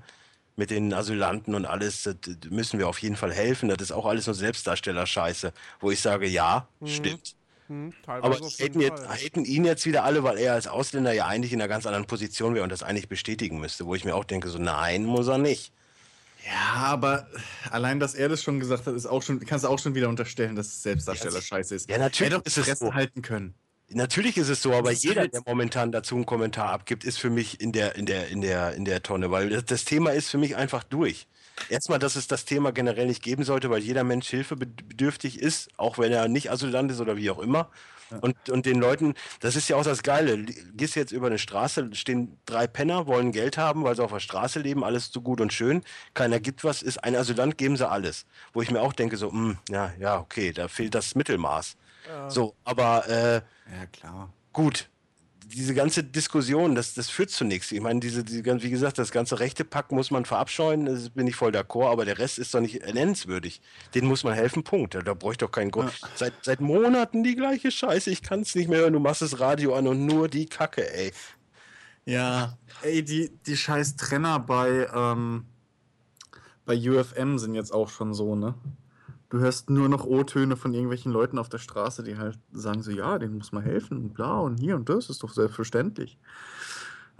mit 0.55 0.69
den 0.69 0.93
Asylanten 0.93 1.55
und 1.55 1.65
alles, 1.65 2.03
das, 2.03 2.15
müssen 2.49 2.79
wir 2.79 2.87
auf 2.87 2.99
jeden 2.99 3.15
Fall 3.15 3.33
helfen. 3.33 3.69
Das 3.69 3.81
ist 3.81 3.91
auch 3.91 4.05
alles 4.05 4.27
nur 4.27 4.35
Selbstdarsteller-Scheiße. 4.35 5.51
Wo 5.79 5.91
ich 5.91 5.99
sage, 5.99 6.27
ja, 6.27 6.67
stimmt. 6.85 7.35
Hm, 7.67 7.93
teilweise 8.05 8.43
Aber 8.43 8.49
haten, 8.49 8.81
jetzt, 8.81 9.07
haten 9.07 9.45
ihn 9.45 9.65
jetzt 9.65 9.85
wieder 9.85 10.03
alle, 10.03 10.23
weil 10.23 10.37
er 10.37 10.53
als 10.53 10.67
Ausländer 10.67 11.13
ja 11.13 11.27
eigentlich 11.27 11.53
in 11.53 11.61
einer 11.61 11.69
ganz 11.69 11.85
anderen 11.85 12.05
Position 12.05 12.53
wäre 12.53 12.63
und 12.63 12.71
das 12.71 12.83
eigentlich 12.83 13.07
bestätigen 13.07 13.59
müsste. 13.59 13.85
Wo 13.85 13.95
ich 13.95 14.05
mir 14.05 14.15
auch 14.15 14.25
denke, 14.25 14.49
so, 14.49 14.59
nein, 14.59 15.05
muss 15.05 15.27
er 15.27 15.37
nicht. 15.37 15.71
Ja, 16.45 16.73
aber 16.81 17.27
allein, 17.71 17.99
dass 17.99 18.15
er 18.15 18.29
das 18.29 18.43
schon 18.43 18.59
gesagt 18.59 18.85
hat, 18.85 18.95
ist 18.95 19.05
auch 19.05 19.23
schon, 19.23 19.39
kannst 19.45 19.63
du 19.65 19.69
auch 19.69 19.79
schon 19.79 19.95
wieder 19.95 20.09
unterstellen, 20.09 20.55
dass 20.55 20.67
es 20.67 20.83
Selbstdarsteller 20.83 21.41
scheiße 21.41 21.75
ist. 21.75 21.89
Ja, 21.89 21.97
natürlich 21.97 22.33
hätte 22.33 22.43
ist 22.45 22.57
doch 22.57 22.61
es 22.61 22.65
die 22.65 22.69
Fresse 22.71 22.85
so. 22.87 22.93
halten 22.93 23.21
können. 23.21 23.53
Natürlich 23.89 24.37
ist 24.37 24.49
es 24.49 24.61
so, 24.61 24.73
aber 24.73 24.89
Das 24.89 24.99
ist 24.99 25.03
jeder, 25.03 25.21
halt- 25.21 25.33
der 25.33 25.41
momentan 25.45 25.91
dazu 25.91 26.15
einen 26.15 26.25
Kommentar 26.25 26.69
abgibt, 26.69 27.03
ist 27.03 27.19
für 27.19 27.29
mich 27.29 27.61
in 27.61 27.71
der, 27.71 27.95
in 27.95 28.05
der, 28.05 28.27
in 28.29 28.41
der, 28.41 28.73
in 28.73 28.85
der 28.85 29.03
Tonne, 29.03 29.29
weil 29.31 29.49
das, 29.49 29.65
das 29.65 29.85
Thema 29.85 30.11
ist 30.11 30.29
für 30.29 30.37
mich 30.37 30.55
einfach 30.55 30.83
durch. 30.83 31.27
Erstmal, 31.69 31.99
dass 31.99 32.15
es 32.15 32.27
das 32.27 32.45
Thema 32.45 32.71
generell 32.71 33.05
nicht 33.05 33.21
geben 33.21 33.43
sollte, 33.43 33.69
weil 33.69 33.81
jeder 33.83 34.03
Mensch 34.03 34.27
hilfebedürftig 34.29 35.39
ist, 35.39 35.69
auch 35.77 35.97
wenn 35.99 36.11
er 36.11 36.27
nicht 36.27 36.49
Asylant 36.51 36.91
ist 36.91 36.99
oder 36.99 37.15
wie 37.17 37.29
auch 37.29 37.39
immer. 37.39 37.69
Und, 38.21 38.49
und 38.49 38.65
den 38.65 38.79
Leuten, 38.79 39.13
das 39.39 39.55
ist 39.55 39.67
ja 39.69 39.75
auch 39.75 39.83
das 39.83 40.03
Geile. 40.03 40.37
Gehst 40.75 40.95
jetzt 40.95 41.11
über 41.11 41.27
eine 41.27 41.39
Straße, 41.39 41.89
stehen 41.93 42.37
drei 42.45 42.67
Penner, 42.67 43.07
wollen 43.07 43.31
Geld 43.31 43.57
haben, 43.57 43.83
weil 43.83 43.95
sie 43.95 44.03
auf 44.03 44.11
der 44.11 44.19
Straße 44.19 44.59
leben, 44.59 44.83
alles 44.83 45.11
so 45.11 45.21
gut 45.21 45.41
und 45.41 45.53
schön. 45.53 45.83
Keiner 46.13 46.39
gibt 46.39 46.63
was, 46.63 46.81
ist 46.81 47.03
ein 47.03 47.15
Asylant, 47.15 47.57
geben 47.57 47.77
sie 47.77 47.87
alles. 47.87 48.25
Wo 48.53 48.61
ich 48.61 48.71
mir 48.71 48.81
auch 48.81 48.93
denke, 48.93 49.17
so, 49.17 49.31
hm, 49.31 49.57
ja, 49.69 49.93
ja, 49.99 50.19
okay, 50.19 50.51
da 50.51 50.67
fehlt 50.67 50.95
das 50.95 51.15
Mittelmaß. 51.15 51.75
So, 52.27 52.53
aber 52.65 53.07
äh, 53.07 53.35
Ja, 53.35 53.85
klar. 53.91 54.29
gut, 54.51 54.89
diese 55.47 55.73
ganze 55.73 56.03
Diskussion, 56.03 56.75
das, 56.75 56.93
das 56.93 57.09
führt 57.09 57.29
zu 57.29 57.43
nichts. 57.45 57.71
Ich 57.71 57.81
meine, 57.81 57.99
diese, 57.99 58.23
diese, 58.23 58.43
wie 58.63 58.69
gesagt, 58.69 58.97
das 58.97 59.11
ganze 59.11 59.39
rechte 59.39 59.65
Pack 59.65 59.91
muss 59.91 60.11
man 60.11 60.25
verabscheuen, 60.25 60.85
das 60.85 61.09
bin 61.09 61.27
ich 61.27 61.35
voll 61.35 61.51
d'accord, 61.51 61.91
aber 61.91 62.05
der 62.05 62.17
Rest 62.17 62.39
ist 62.39 62.53
doch 62.53 62.59
nicht 62.59 62.85
nennenswürdig. 62.85 63.61
Den 63.95 64.05
muss 64.05 64.23
man 64.23 64.33
helfen, 64.33 64.63
Punkt. 64.63 64.95
Da, 64.95 65.01
da 65.01 65.13
brauche 65.13 65.33
ich 65.33 65.37
doch 65.37 65.51
keinen 65.51 65.71
Grund. 65.71 65.91
Seit, 66.15 66.33
seit 66.41 66.61
Monaten 66.61 67.23
die 67.23 67.35
gleiche 67.35 67.71
Scheiße, 67.71 68.09
ich 68.09 68.21
kann 68.21 68.41
es 68.41 68.55
nicht 68.55 68.69
mehr 68.69 68.79
hören, 68.79 68.93
du 68.93 68.99
machst 68.99 69.21
das 69.21 69.39
Radio 69.39 69.75
an 69.75 69.87
und 69.87 70.05
nur 70.05 70.27
die 70.27 70.45
Kacke, 70.45 70.93
ey. 70.93 71.11
Ja, 72.05 72.57
ey, 72.81 73.03
die, 73.03 73.31
die 73.45 73.55
scheiß 73.55 73.95
Trenner 73.95 74.39
bei, 74.39 74.87
ähm, 74.93 75.45
bei 76.65 76.75
UFM 76.75 77.37
sind 77.37 77.55
jetzt 77.55 77.73
auch 77.73 77.89
schon 77.89 78.13
so, 78.13 78.35
ne? 78.35 78.55
Du 79.33 79.39
hörst 79.39 79.71
nur 79.71 79.89
noch 79.89 80.05
O-Töne 80.05 80.55
von 80.55 80.75
irgendwelchen 80.75 81.11
Leuten 81.11 81.39
auf 81.39 81.49
der 81.49 81.57
Straße, 81.57 82.03
die 82.03 82.19
halt 82.19 82.37
sagen 82.51 82.83
so, 82.83 82.91
ja, 82.91 83.17
denen 83.17 83.39
muss 83.39 83.51
man 83.51 83.63
helfen 83.63 83.97
und 83.97 84.13
bla 84.13 84.37
und 84.41 84.59
hier 84.59 84.75
und 84.75 84.87
das 84.89 85.09
ist 85.09 85.23
doch 85.23 85.33
selbstverständlich. 85.33 86.19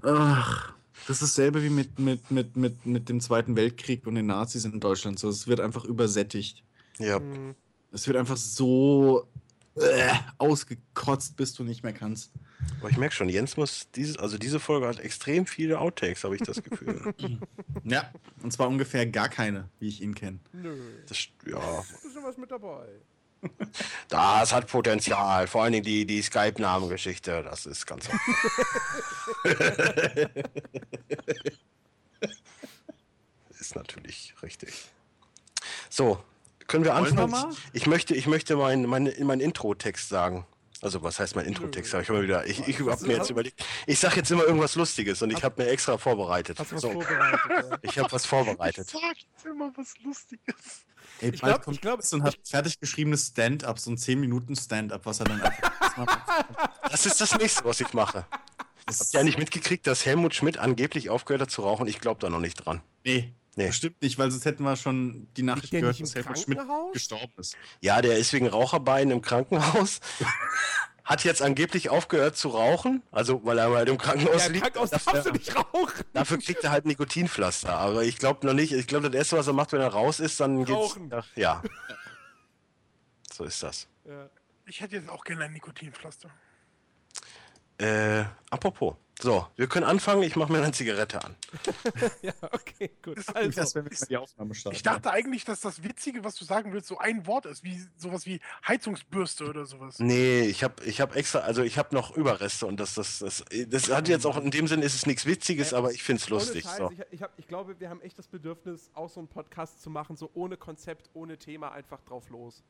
Ach, 0.03 0.73
das 1.07 1.23
ist 1.23 1.35
dasselbe 1.39 1.63
wie 1.63 1.71
mit, 1.71 1.97
mit, 1.97 2.29
mit, 2.29 2.55
mit, 2.55 2.85
mit 2.85 3.09
dem 3.09 3.19
Zweiten 3.19 3.55
Weltkrieg 3.55 4.05
und 4.05 4.13
den 4.13 4.27
Nazis 4.27 4.63
in 4.63 4.79
Deutschland. 4.79 5.17
So, 5.17 5.27
es 5.27 5.47
wird 5.47 5.59
einfach 5.59 5.85
übersättigt. 5.85 6.63
Ja, 6.99 7.17
Hm, 7.17 7.55
Es 7.91 8.05
wird 8.05 8.17
einfach 8.17 8.37
so 8.37 9.27
äh, 9.73 10.13
ausgekotzt, 10.37 11.35
bis 11.35 11.55
du 11.55 11.63
nicht 11.63 11.81
mehr 11.81 11.93
kannst. 11.93 12.31
Aber 12.79 12.89
ich 12.89 12.97
merke 12.97 13.15
schon, 13.15 13.29
Jens 13.29 13.55
muss 13.57 13.89
dieses, 13.95 14.17
also 14.17 14.37
diese 14.37 14.59
Folge 14.59 14.87
hat 14.87 14.99
extrem 14.99 15.45
viele 15.45 15.79
Outtakes, 15.79 16.23
habe 16.23 16.35
ich 16.35 16.41
das 16.41 16.61
Gefühl. 16.63 17.13
Ja, 17.85 18.09
und 18.41 18.51
zwar 18.53 18.69
ungefähr 18.69 19.05
gar 19.05 19.27
keine, 19.27 19.69
wie 19.79 19.89
ich 19.89 20.01
ihn 20.01 20.15
kenne. 20.15 20.39
nö, 20.53 20.73
Das, 21.07 21.17
ja, 21.45 21.79
ist 21.79 22.13
schon 22.13 22.23
was 22.23 22.37
mit 22.37 22.49
dabei. 22.49 22.87
das 24.07 24.53
hat 24.53 24.67
Potenzial. 24.67 25.47
Vor 25.47 25.63
allen 25.63 25.73
Dingen 25.73 25.83
die, 25.83 26.05
die 26.05 26.21
Skype-Namengeschichte, 26.21 27.43
das 27.43 27.65
ist 27.65 27.85
ganz 27.85 28.07
Ist 33.59 33.75
natürlich 33.75 34.33
richtig. 34.41 34.73
So, 35.89 36.23
können 36.67 36.83
wir 36.85 36.93
Wollen 36.93 37.15
wir 37.15 37.23
anfangen? 37.23 37.49
mal? 37.49 37.55
Ich 37.73 37.85
möchte, 37.87 38.15
ich 38.15 38.27
möchte 38.27 38.55
meinen 38.55 38.85
mein, 38.87 39.13
mein 39.21 39.39
Intro-Text 39.39 40.09
sagen. 40.09 40.45
Also, 40.83 41.01
was 41.01 41.19
heißt 41.19 41.35
mein 41.35 41.45
Intro-Text? 41.45 41.93
Hab 41.93 42.01
Ich, 42.01 42.09
wieder, 42.09 42.45
ich, 42.45 42.67
ich 42.67 42.79
habe 42.79 43.05
mir 43.07 43.17
jetzt 43.17 43.29
überlegt, 43.29 43.63
ich 43.87 43.97
sage 43.99 44.17
jetzt 44.17 44.29
immer 44.31 44.43
irgendwas 44.43 44.75
Lustiges 44.75 45.21
und 45.21 45.31
ich 45.31 45.43
habe 45.43 45.63
mir 45.63 45.69
extra 45.69 45.97
vorbereitet. 45.97 46.59
Hast 46.59 46.71
du 46.71 46.75
was 46.75 46.81
So, 46.81 46.91
vorbereitet? 46.91 47.39
ja? 47.49 47.77
ich 47.81 47.97
habe 47.99 48.11
was 48.11 48.25
vorbereitet. 48.25 48.89
Sag 48.89 49.01
jetzt 49.17 49.45
immer 49.45 49.71
was 49.75 49.93
Lustiges. 50.03 50.55
Ey, 51.21 51.29
Ich 51.29 51.41
bald 51.41 51.53
glaub- 51.53 51.63
kommt 51.63 51.75
ich 51.77 51.81
glaub- 51.81 51.99
Chris 51.99 52.13
und 52.13 52.23
hat 52.23 52.37
fertig 52.43 52.79
geschriebenes 52.79 53.27
Stand-up, 53.27 53.79
so 53.79 53.91
ein 53.91 53.97
10 53.97 54.19
Minuten 54.19 54.55
Stand-up, 54.55 55.05
was 55.05 55.19
er 55.19 55.25
dann 55.25 55.41
einfach. 55.41 55.71
Das 56.91 57.05
ist 57.05 57.21
das 57.21 57.35
nächste, 57.37 57.63
was 57.65 57.79
ich 57.79 57.93
mache. 57.93 58.25
Das 58.85 58.99
Habt 58.99 59.13
ihr 59.13 59.19
ja 59.19 59.23
nicht 59.23 59.37
mitgekriegt, 59.37 59.87
dass 59.87 60.05
Helmut 60.05 60.35
Schmidt 60.35 60.57
angeblich 60.57 61.09
aufgehört 61.09 61.41
hat 61.43 61.51
zu 61.51 61.61
rauchen? 61.61 61.87
Ich 61.87 61.99
glaube 61.99 62.19
da 62.19 62.29
noch 62.29 62.39
nicht 62.39 62.55
dran. 62.55 62.81
Nee, 63.05 63.33
Nee. 63.55 63.67
bestimmt 63.67 64.01
nicht, 64.01 64.17
weil 64.17 64.31
sonst 64.31 64.45
hätten 64.45 64.63
wir 64.63 64.75
schon 64.75 65.27
die 65.37 65.43
Nachricht 65.43 65.71
gehört, 65.71 65.99
nicht 65.99 66.15
dass 66.15 66.25
Helmut 66.25 66.39
Schmidt 66.39 66.59
gestorben 66.93 67.33
ist. 67.37 67.55
Ja, 67.81 68.01
der 68.01 68.17
ist 68.17 68.33
wegen 68.33 68.47
Raucherbein 68.47 69.11
im 69.11 69.21
Krankenhaus. 69.21 69.99
Hat 71.03 71.25
jetzt 71.25 71.41
angeblich 71.41 71.89
aufgehört 71.89 72.37
zu 72.37 72.47
rauchen, 72.49 73.03
also 73.11 73.43
weil 73.43 73.57
er 73.57 73.69
halt 73.69 73.89
im 73.89 73.97
Krankenhaus 73.97 74.41
Ja, 74.43 74.47
im 74.47 74.53
liegt. 74.53 74.63
Krankenhaus 74.63 74.89
Dafür- 74.89 75.13
darfst 75.13 75.27
du 75.27 75.31
nicht 75.33 75.55
rauchen. 75.55 76.03
Dafür 76.13 76.37
kriegt 76.39 76.63
er 76.63 76.71
halt 76.71 76.85
Nikotinpflaster. 76.85 77.77
Aber 77.77 78.03
ich 78.03 78.17
glaube 78.17 78.47
noch 78.47 78.53
nicht. 78.53 78.71
Ich 78.71 78.87
glaube, 78.87 79.09
das 79.09 79.17
erste, 79.17 79.37
was 79.37 79.47
er 79.47 79.53
macht, 79.53 79.73
wenn 79.73 79.81
er 79.81 79.89
raus 79.89 80.21
ist, 80.21 80.39
dann 80.39 80.59
geht's. 80.63 80.71
Rauchen. 80.71 81.11
Ach, 81.13 81.27
ja. 81.35 81.61
So 83.33 83.43
ist 83.43 83.61
das. 83.61 83.87
Ja. 84.05 84.29
Ich 84.65 84.79
hätte 84.79 84.95
jetzt 84.95 85.09
auch 85.09 85.25
gerne 85.25 85.43
ein 85.43 85.51
Nikotinpflaster. 85.53 86.29
Äh, 87.79 88.23
apropos. 88.49 88.95
So, 89.23 89.47
wir 89.55 89.67
können 89.67 89.85
anfangen. 89.85 90.21
Ich 90.23 90.35
mache 90.35 90.51
mir 90.51 90.57
eine 90.61 90.73
Zigarette 90.73 91.23
an. 91.23 91.33
ja, 92.21 92.33
okay, 92.51 92.91
gut. 93.01 93.17
Also, 93.33 93.51
Das 93.51 93.73
wäre 93.73 93.89
die 93.89 94.17
Aufnahme 94.17 94.53
starten. 94.53 94.75
Ich 94.75 94.83
dachte 94.83 95.11
eigentlich, 95.11 95.45
dass 95.45 95.61
das 95.61 95.81
Witzige, 95.81 96.25
was 96.25 96.35
du 96.35 96.43
sagen 96.43 96.73
willst, 96.73 96.89
so 96.89 96.97
ein 96.97 97.25
Wort 97.25 97.45
ist, 97.45 97.63
wie 97.63 97.81
sowas 97.95 98.25
wie 98.25 98.41
Heizungsbürste 98.67 99.45
oder 99.45 99.65
sowas. 99.65 99.99
Nee, 99.99 100.41
ich 100.41 100.61
habe 100.61 100.83
ich 100.83 100.99
hab 100.99 101.15
extra, 101.15 101.39
also 101.39 101.63
ich 101.63 101.77
habe 101.77 101.95
noch 101.95 102.17
Überreste 102.17 102.65
und 102.65 102.81
das, 102.81 102.95
das, 102.95 103.19
das, 103.19 103.45
das 103.67 103.89
hat 103.89 104.09
jetzt 104.09 104.25
auch 104.25 104.35
in 104.35 104.51
dem 104.51 104.67
Sinn 104.67 104.81
ist 104.81 104.93
es 104.93 105.05
nichts 105.05 105.25
Witziges, 105.25 105.71
Äh, 105.71 105.75
aber 105.77 105.93
ich 105.93 106.03
finde 106.03 106.21
es 106.21 106.27
lustig. 106.27 106.65
Scheiß, 106.65 106.75
So. 106.75 106.91
ich, 106.91 106.99
ich, 107.11 107.21
hab, 107.21 107.31
ich 107.39 107.47
glaube, 107.47 107.79
wir 107.79 107.89
haben 107.89 108.01
echt 108.01 108.19
das 108.19 108.27
Bedürfnis, 108.27 108.91
auch 108.93 109.09
so 109.09 109.21
einen 109.21 109.29
Podcast 109.29 109.81
zu 109.81 109.89
machen, 109.89 110.17
so 110.17 110.31
ohne 110.33 110.57
Konzept, 110.57 111.09
ohne 111.13 111.37
Thema, 111.37 111.71
einfach 111.71 112.01
drauf 112.01 112.29
los. 112.29 112.61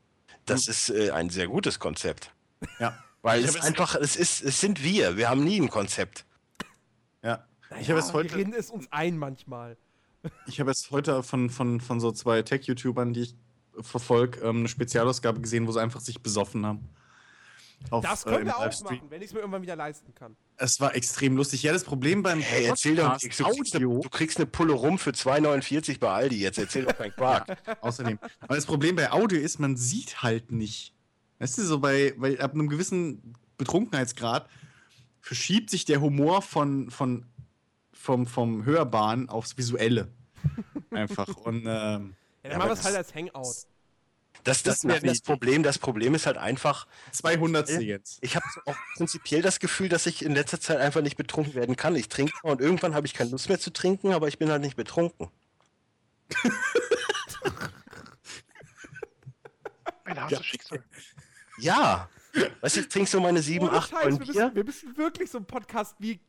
Das 0.46 0.68
ist 0.68 0.88
äh, 0.90 1.10
ein 1.10 1.30
sehr 1.30 1.48
gutes 1.48 1.80
Konzept. 1.80 2.32
Ja. 2.78 2.96
Weil 3.22 3.40
Ich 3.40 3.48
es 3.48 3.60
einfach, 3.60 3.96
es 3.96 4.14
ist, 4.14 4.40
es 4.40 4.60
sind 4.60 4.84
wir. 4.84 5.16
Wir 5.16 5.28
haben 5.30 5.42
nie 5.42 5.60
ein 5.60 5.68
Konzept. 5.68 6.24
Ja. 7.24 7.44
Ich 7.80 7.88
Ja, 7.88 7.96
habe 7.96 8.06
Wir 8.06 8.12
heute, 8.12 8.36
reden 8.36 8.52
es 8.52 8.70
uns 8.70 8.86
ein 8.92 9.18
manchmal. 9.18 9.76
ich 10.46 10.60
habe 10.60 10.70
jetzt 10.70 10.90
heute 10.90 11.22
von, 11.22 11.50
von, 11.50 11.80
von 11.80 11.98
so 12.00 12.12
zwei 12.12 12.42
Tech-YouTubern, 12.42 13.12
die 13.12 13.22
ich 13.22 13.34
verfolge, 13.80 14.40
ähm, 14.40 14.58
eine 14.58 14.68
Spezialausgabe 14.68 15.40
gesehen, 15.40 15.66
wo 15.66 15.72
sie 15.72 15.80
einfach 15.80 16.00
sich 16.00 16.20
besoffen 16.22 16.64
haben. 16.64 16.88
Auf, 17.90 18.04
Das 18.04 18.24
äh, 18.24 18.28
können 18.28 18.40
im 18.42 18.46
wir 18.46 18.56
auch 18.56 18.64
Livestream. 18.64 18.98
machen, 18.98 19.10
wenn 19.10 19.20
ich 19.20 19.28
es 19.28 19.32
mir 19.34 19.40
irgendwann 19.40 19.62
wieder 19.62 19.76
leisten 19.76 20.14
kann. 20.14 20.36
Es 20.56 20.80
war 20.80 20.94
extrem 20.94 21.36
lustig. 21.36 21.62
Ja, 21.64 21.72
das 21.72 21.84
Problem 21.84 22.22
beim 22.22 22.40
Hey, 22.40 22.64
erzähl 22.66 22.96
doch. 22.96 23.18
Du 23.18 23.28
kriegst, 23.28 23.40
eine, 23.44 23.48
Audio, 23.86 24.00
du 24.00 24.08
kriegst 24.08 24.36
eine 24.38 24.46
Pulle 24.46 24.72
rum 24.72 24.98
für 24.98 25.10
2,49 25.10 25.98
bei 25.98 26.08
Aldi. 26.10 26.38
Jetzt 26.40 26.58
erzähl 26.58 26.84
doch 26.84 26.96
keinen 26.96 27.12
Quark. 27.12 27.58
außerdem. 27.82 28.18
Aber 28.40 28.54
das 28.54 28.64
Problem 28.66 28.96
bei 28.96 29.10
Audio 29.10 29.40
ist, 29.40 29.58
man 29.58 29.76
sieht 29.76 30.22
halt 30.22 30.52
nicht. 30.52 30.94
Weißt 31.40 31.58
du, 31.58 31.62
so 31.64 31.80
bei, 31.80 32.14
bei 32.16 32.38
ab 32.40 32.52
einem 32.54 32.68
gewissen 32.68 33.34
Betrunkenheitsgrad 33.58 34.48
verschiebt 35.28 35.70
sich 35.70 35.86
der 35.86 36.02
Humor 36.02 36.42
von, 36.42 36.90
von, 36.90 37.24
vom, 37.94 38.26
vom 38.26 38.64
Hörbaren 38.66 39.30
aufs 39.30 39.56
Visuelle. 39.56 40.08
Einfach. 40.90 41.28
Und 41.38 41.60
ähm, 41.60 41.64
Ja, 41.66 42.50
dann 42.50 42.52
Ja, 42.52 42.58
machen 42.58 42.68
wir 42.68 42.72
es 42.74 42.84
halt 42.84 42.94
das- 42.94 43.06
als 43.06 43.14
Hangout. 43.14 43.54
Das, 44.42 44.62
das, 44.62 44.80
Das 44.80 45.00
das, 45.00 45.20
Problem, 45.22 45.62
das 45.62 45.78
Problem 45.78 46.14
ist 46.14 46.26
halt 46.26 46.36
einfach, 46.36 46.86
200 47.12 47.70
jetzt. 47.80 48.18
ich 48.20 48.36
habe 48.36 48.44
auch 48.66 48.76
prinzipiell 48.96 49.40
das 49.40 49.58
Gefühl, 49.58 49.88
dass 49.88 50.04
ich 50.04 50.22
in 50.22 50.34
letzter 50.34 50.60
Zeit 50.60 50.76
einfach 50.78 51.00
nicht 51.00 51.16
betrunken 51.16 51.54
werden 51.54 51.76
kann. 51.76 51.96
Ich 51.96 52.10
trinke 52.10 52.34
und 52.42 52.60
irgendwann 52.60 52.94
habe 52.94 53.06
ich 53.06 53.14
keine 53.14 53.30
Lust 53.30 53.48
mehr 53.48 53.58
zu 53.58 53.72
trinken, 53.72 54.12
aber 54.12 54.28
ich 54.28 54.36
bin 54.38 54.50
halt 54.50 54.60
nicht 54.60 54.76
betrunken. 54.76 55.28
Ein 60.04 60.20
hartes 60.20 60.44
Schicksal. 60.44 60.84
Ja. 61.58 62.10
Weißt 62.60 62.76
du, 62.76 62.80
ich 62.80 62.88
trinke 62.88 63.08
so 63.08 63.20
meine 63.20 63.40
sieben, 63.42 63.66
Ohne 63.68 63.78
acht 63.78 63.90
Scheiß, 63.90 64.04
Neun 64.04 64.20
wir, 64.20 64.26
müssen, 64.26 64.54
wir 64.54 64.64
müssen 64.64 64.96
wirklich 64.96 65.30
so 65.30 65.38
einen 65.38 65.46
Podcast 65.46 65.94
wie 65.98 66.20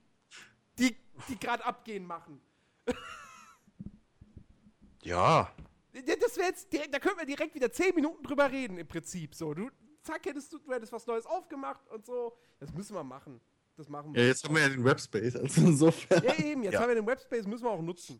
die, 0.77 0.95
die 1.29 1.39
gerade 1.39 1.63
abgehen, 1.65 2.05
machen. 2.05 2.39
Ja. 5.01 5.51
Ja, 5.93 6.15
Das 6.19 6.35
wäre 6.37 6.47
jetzt 6.49 6.71
direkt, 6.73 6.93
da 6.93 6.99
können 6.99 7.17
wir 7.17 7.25
direkt 7.25 7.53
wieder 7.55 7.71
10 7.71 7.95
Minuten 7.95 8.23
drüber 8.23 8.51
reden, 8.51 8.77
im 8.77 8.87
Prinzip. 8.87 9.35
So, 9.35 9.53
du, 9.53 9.69
zack, 10.01 10.25
hättest 10.25 10.51
du, 10.51 10.57
du 10.57 10.73
hättest 10.73 10.91
was 10.91 11.05
Neues 11.05 11.25
aufgemacht 11.25 11.87
und 11.89 12.05
so. 12.05 12.35
Das 12.59 12.73
müssen 12.73 12.95
wir 12.95 13.03
machen. 13.03 13.39
Das 13.77 13.87
machen 13.87 14.13
wir. 14.13 14.21
Ja, 14.21 14.27
jetzt 14.29 14.43
haben 14.43 14.55
wir 14.55 14.61
ja 14.63 14.69
den 14.69 14.83
Webspace, 14.83 15.35
also 15.35 15.61
insofern. 15.61 16.23
Ja, 16.23 16.33
eben, 16.39 16.63
jetzt 16.63 16.73
Ja. 16.73 16.81
haben 16.81 16.87
wir 16.89 16.95
den 16.95 17.05
Webspace, 17.05 17.45
müssen 17.45 17.63
wir 17.63 17.69
auch 17.71 17.81
nutzen. 17.81 18.19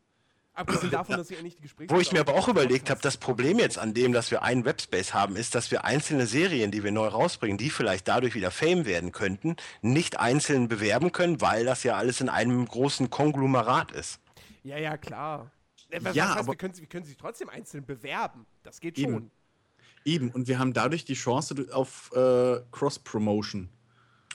Abgesehen 0.56 0.92
davon, 0.92 1.18
dass 1.18 1.30
ich 1.30 1.38
ja 1.38 1.44
nicht 1.44 1.58
die 1.60 1.64
Gespräche. 1.64 1.94
Wo 1.94 2.00
ich 2.00 2.12
mir 2.14 2.22
aber 2.22 2.34
auch 2.36 2.48
überlegt 2.48 2.90
habe, 2.90 3.02
das 3.02 3.18
Problem 3.18 3.60
jetzt 3.60 3.78
an 3.78 3.94
dem, 3.94 4.14
dass 4.14 4.32
wir 4.32 4.42
einen 4.42 4.64
Webspace 4.66 5.14
haben, 5.14 5.36
ist, 5.36 5.54
dass 5.54 5.70
wir 5.70 5.84
einzelne 5.84 6.26
Serien, 6.28 6.72
die 6.72 6.84
wir 6.84 6.92
neu 6.94 7.08
rausbringen, 7.08 7.58
die 7.58 7.70
vielleicht 7.70 8.08
dadurch 8.08 8.36
wieder 8.36 8.52
Fame 8.52 8.86
werden 8.86 9.12
könnten, 9.12 9.58
nicht 9.82 10.18
einzeln 10.20 10.68
bewerben 10.70 11.12
können, 11.12 11.42
weil 11.42 11.66
das 11.66 11.84
ja 11.84 11.96
alles 11.96 12.22
in 12.22 12.30
einem 12.30 12.66
großen 12.66 13.10
Konglomerat 13.10 13.92
ist. 13.92 14.20
Ja, 14.64 14.78
ja, 14.78 14.98
klar. 14.98 15.52
Äh, 15.90 16.00
Was 16.02 16.16
Ja, 16.16 16.30
heißt, 16.30 16.38
aber- 16.40 16.54
wir, 16.54 16.58
können, 16.58 16.74
sie- 16.74 16.82
wir 16.82 16.88
können 16.90 17.06
sich 17.06 17.18
trotzdem 17.18 17.50
einzeln 17.50 17.86
bewerben. 17.86 18.46
Das 18.64 18.80
geht 18.80 18.98
Eben. 18.98 19.12
schon. 19.14 19.32
Eben, 20.06 20.30
und 20.32 20.48
wir 20.48 20.58
haben 20.60 20.72
dadurch 20.74 21.04
die 21.04 21.16
Chance 21.16 21.68
auf 21.74 22.12
äh, 22.16 22.62
Cross-Promotion. 22.72 23.70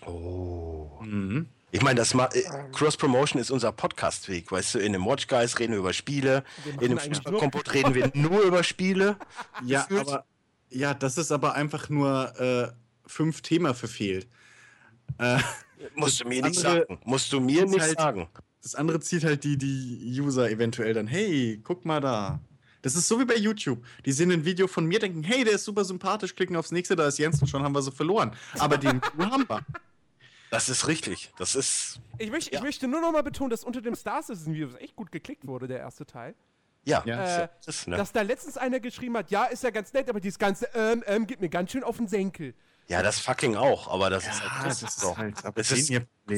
Oh. 0.07 0.99
Mhm. 1.03 1.49
Ich 1.73 1.83
meine, 1.83 1.97
das 1.99 2.15
ma- 2.15 2.29
äh, 2.33 2.43
Cross-Promotion 2.73 3.41
ist 3.41 3.51
unser 3.51 3.71
Podcast-Weg. 3.73 4.51
Weißt 4.51 4.75
du, 4.75 4.79
in 4.81 4.93
dem 4.93 5.05
Watch 5.07 5.27
Guys 5.29 5.59
reden 5.59 5.73
wir 5.73 5.79
über 5.81 5.93
Spiele, 5.93 6.45
Wir 6.65 6.83
in 6.83 6.89
dem 6.91 6.99
Fußballkompott 6.99 7.73
reden 7.75 7.95
wir 7.95 8.11
nur 8.15 8.43
über 8.43 8.63
Spiele. 8.65 9.17
Ja, 9.65 9.83
Gefühlt- 9.83 10.01
aber 10.09 10.25
ja, 10.71 10.95
das 10.95 11.19
ist 11.19 11.31
aber 11.33 11.55
einfach 11.55 11.89
nur 11.89 12.39
äh, 12.41 12.69
fünf 13.07 13.41
Thema 13.43 13.75
verfehlt. 13.75 14.29
Äh, 15.19 15.39
Musst 15.95 16.21
du 16.21 16.29
mir 16.29 16.43
nicht 16.43 16.59
sagen. 16.61 16.99
Musst 17.05 17.33
du 17.33 17.41
mir 17.41 17.65
nicht 17.67 17.81
halt- 17.81 17.99
sagen. 17.99 18.29
das 18.63 18.75
andere 18.75 19.01
zieht 19.01 19.25
halt 19.25 19.45
die, 19.45 19.57
die 19.57 20.21
User 20.21 20.51
eventuell 20.51 20.93
dann, 20.95 21.07
hey, 21.07 21.61
guck 21.63 21.85
mal 21.85 22.01
da. 22.01 22.41
Das 22.83 22.97
ist 22.97 23.09
so 23.09 23.21
wie 23.21 23.25
bei 23.27 23.37
YouTube. 23.37 23.85
Die 24.07 24.13
sehen 24.13 24.31
ein 24.33 24.45
Video 24.45 24.67
von 24.67 24.87
mir, 24.87 24.99
denken, 24.99 25.23
hey, 25.23 25.45
der 25.45 25.55
ist 25.55 25.65
super 25.65 25.85
sympathisch, 25.85 26.35
klicken 26.35 26.57
aufs 26.57 26.71
nächste, 26.73 26.97
da 26.97 27.07
ist 27.09 27.19
Jens 27.19 27.41
und 27.43 27.49
schon 27.49 27.63
haben 27.63 27.75
wir 27.75 27.83
so 27.83 27.91
verloren. 27.91 28.33
Aber 28.59 28.79
den 28.79 29.01
haben 29.19 29.45
wir. 29.49 29.61
Das 30.51 30.69
ist 30.69 30.87
richtig. 30.89 31.33
Das 31.39 31.55
ist. 31.55 32.01
Ich, 32.19 32.31
möcht, 32.31 32.53
Ja. 32.53 32.59
ich 32.59 32.65
möchte 32.65 32.89
nur 32.89 33.01
noch 33.01 33.13
mal 33.13 33.23
betonen, 33.23 33.51
dass 33.51 33.63
unter 33.65 33.81
dem 33.81 33.95
Star 33.95 34.23
Citizen 34.23 34.53
Video 34.53 34.69
echt 34.77 34.97
gut 34.97 35.13
geklickt 35.13 35.47
wurde, 35.47 35.69
der 35.69 35.79
erste 35.79 36.05
Teil. 36.07 36.35
Ja, 36.85 37.03
Ja. 37.07 37.43
Äh, 37.45 37.49
das 37.65 37.77
ist, 37.77 37.89
ne? 37.89 37.97
Dass 37.97 38.11
da 38.13 38.23
letztens 38.23 38.57
einer 38.57 38.81
geschrieben 38.81 39.17
hat, 39.17 39.31
ja, 39.31 39.45
ist 39.45 39.63
ja 39.63 39.71
ganz 39.71 39.93
nett, 39.93 40.09
aber 40.09 40.19
dieses 40.21 40.39
ganze 40.39 40.67
ähm, 40.75 41.05
ähm, 41.07 41.27
geht 41.27 41.41
mir 41.41 41.49
ganz 41.51 41.71
schön 41.71 41.85
auf 41.85 41.99
den 41.99 42.09
Senkel. 42.09 42.55
ja, 42.89 43.03
das 43.03 43.21
fucking 43.21 43.55
auch, 43.55 43.87
aber 43.89 44.11
das 44.11 44.27
ist 44.27 44.41
Ja, 44.41 44.59
halt. 44.59 44.67
das 44.71 44.83
ist 44.83 45.17
halt 45.17 45.45
aber 45.45 45.53
Das 45.61 45.71
ist 45.71 45.89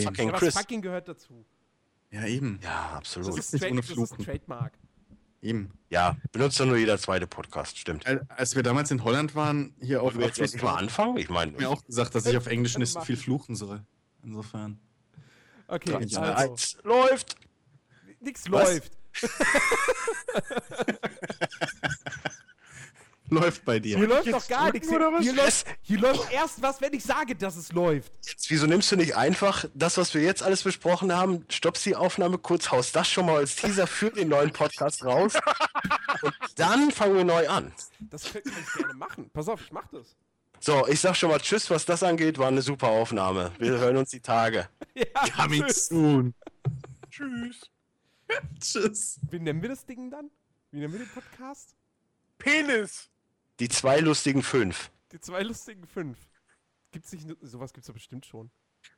fucking 0.05 0.27
Ja, 0.29 0.33
was 0.33 0.41
Chris. 0.41 0.55
fucking 0.55 0.83
gehört 0.83 1.09
dazu. 1.09 1.45
Ja, 2.11 2.27
eben. 2.27 2.59
Ja, 2.63 2.89
Das 2.91 2.97
absolut. 2.99 3.39
ist, 3.39 3.53
nicht 3.55 3.65
ohne 3.65 3.81
das 3.81 3.87
ist 3.89 3.95
Fluchen. 3.95 4.25
Trademark. 4.25 4.73
Eben. 5.41 5.73
Ja, 5.89 6.17
benutzt 6.33 6.61
doch 6.61 6.67
nur 6.67 6.77
jeder 6.77 6.99
zweite 6.99 7.27
Podcast, 7.27 7.79
stimmt. 7.79 8.07
Al- 8.07 8.27
Als 8.29 8.55
wir 8.55 8.63
damals 8.63 8.91
in 8.91 9.03
Holland 9.03 9.35
waren, 9.35 9.75
hier 9.81 10.03
auf 10.03 10.15
Wollen 10.15 10.21
wir 10.37 10.45
jetzt 10.45 10.63
mal 10.63 10.75
anfangen? 10.77 11.17
Ich 11.17 11.31
meine, 11.31 11.53
mir 11.53 11.71
auch 11.71 11.83
gesagt, 11.85 12.15
dass 12.15 12.27
ich 12.27 12.37
auf 12.37 12.47
Englisch 12.47 12.77
nicht 12.77 12.91
so 12.93 13.01
viel 13.01 13.17
fluchen 13.17 13.57
soll. 13.57 13.83
Insofern. 14.23 14.79
Okay, 15.69 15.91
Ja, 16.07 16.21
also, 16.21 16.53
eins 16.53 16.79
läuft. 16.83 17.37
nix 18.21 18.51
Was? 18.51 18.69
läuft. 18.75 18.93
Läuft 23.33 23.65
bei 23.65 23.79
dir. 23.79 23.97
Hier 23.97 24.07
läuft 24.09 24.27
jetzt 24.27 24.35
doch 24.35 24.49
gar 24.49 24.71
nichts. 24.73 24.91
Hier, 24.91 25.01
was? 25.01 25.23
hier, 25.23 25.33
läuft, 25.33 25.67
hier 25.81 25.99
läuft 25.99 26.31
erst 26.33 26.61
was, 26.61 26.83
wenn 26.83 26.93
ich 26.93 27.03
sage, 27.03 27.35
dass 27.35 27.57
es 27.57 27.73
läuft. 27.73 28.13
Jetzt, 28.27 28.51
wieso 28.51 28.67
nimmst 28.67 28.93
du 28.93 28.97
nicht 28.97 29.17
einfach 29.17 29.65
das, 29.73 29.97
was 29.97 30.13
wir 30.13 30.21
jetzt 30.21 30.43
alles 30.43 30.63
besprochen 30.63 31.15
haben, 31.15 31.47
stoppst 31.49 31.87
die 31.87 31.97
Aufnahme 31.97 32.37
kurz, 32.37 32.71
haust 32.71 32.95
das 32.95 33.09
schon 33.09 33.25
mal 33.25 33.37
als 33.37 33.57
Teaser 33.57 33.87
für 33.87 34.11
den 34.11 34.29
neuen 34.29 34.53
Podcast 34.53 35.03
raus 35.05 35.33
und 36.23 36.35
dann 36.57 36.91
fangen 36.91 37.17
wir 37.17 37.25
neu 37.25 37.49
an. 37.49 37.73
Das 38.01 38.25
könnte 38.31 38.51
ich 38.51 38.73
gerne 38.75 38.95
machen. 38.95 39.31
Pass 39.33 39.49
auf, 39.49 39.63
ich 39.63 39.73
mach 39.73 39.87
das. 39.89 40.15
So, 40.65 40.87
ich 40.87 41.01
sag 41.01 41.17
schon 41.17 41.29
mal 41.29 41.41
Tschüss, 41.41 41.69
was 41.71 41.85
das 41.85 42.05
angeht, 42.05 42.39
war 42.39 42.47
eine 42.47 42.63
super 42.63 42.87
Aufnahme. 42.87 43.51
Wir 43.59 43.73
hören 43.81 43.97
uns 43.97 44.11
die 44.11 44.21
Tage. 44.21 44.69
Ja, 44.95 45.27
Coming 45.35 45.65
tschüss. 45.65 45.87
soon. 45.87 46.35
Tschüss. 47.11 47.71
Tschüss. 48.61 49.19
Wie 49.31 49.41
nennen 49.41 49.61
wir 49.63 49.71
das 49.71 49.85
Ding 49.87 50.11
dann? 50.11 50.31
Wie 50.71 50.79
nennen 50.81 50.93
wir 50.93 51.01
den 51.01 51.09
Podcast? 51.09 51.75
Penis. 52.39 53.09
Die 53.59 53.69
zwei 53.69 53.99
lustigen 54.01 54.43
fünf. 54.43 54.91
Die 55.11 55.19
zwei 55.19 55.43
lustigen 55.43 55.85
fünf. 55.87 56.19
Gibt's 56.93 57.11
nicht, 57.13 57.27
sowas 57.41 57.73
gibt's 57.73 57.87
doch 57.89 57.95
bestimmt 57.95 58.25
schon. 58.27 58.51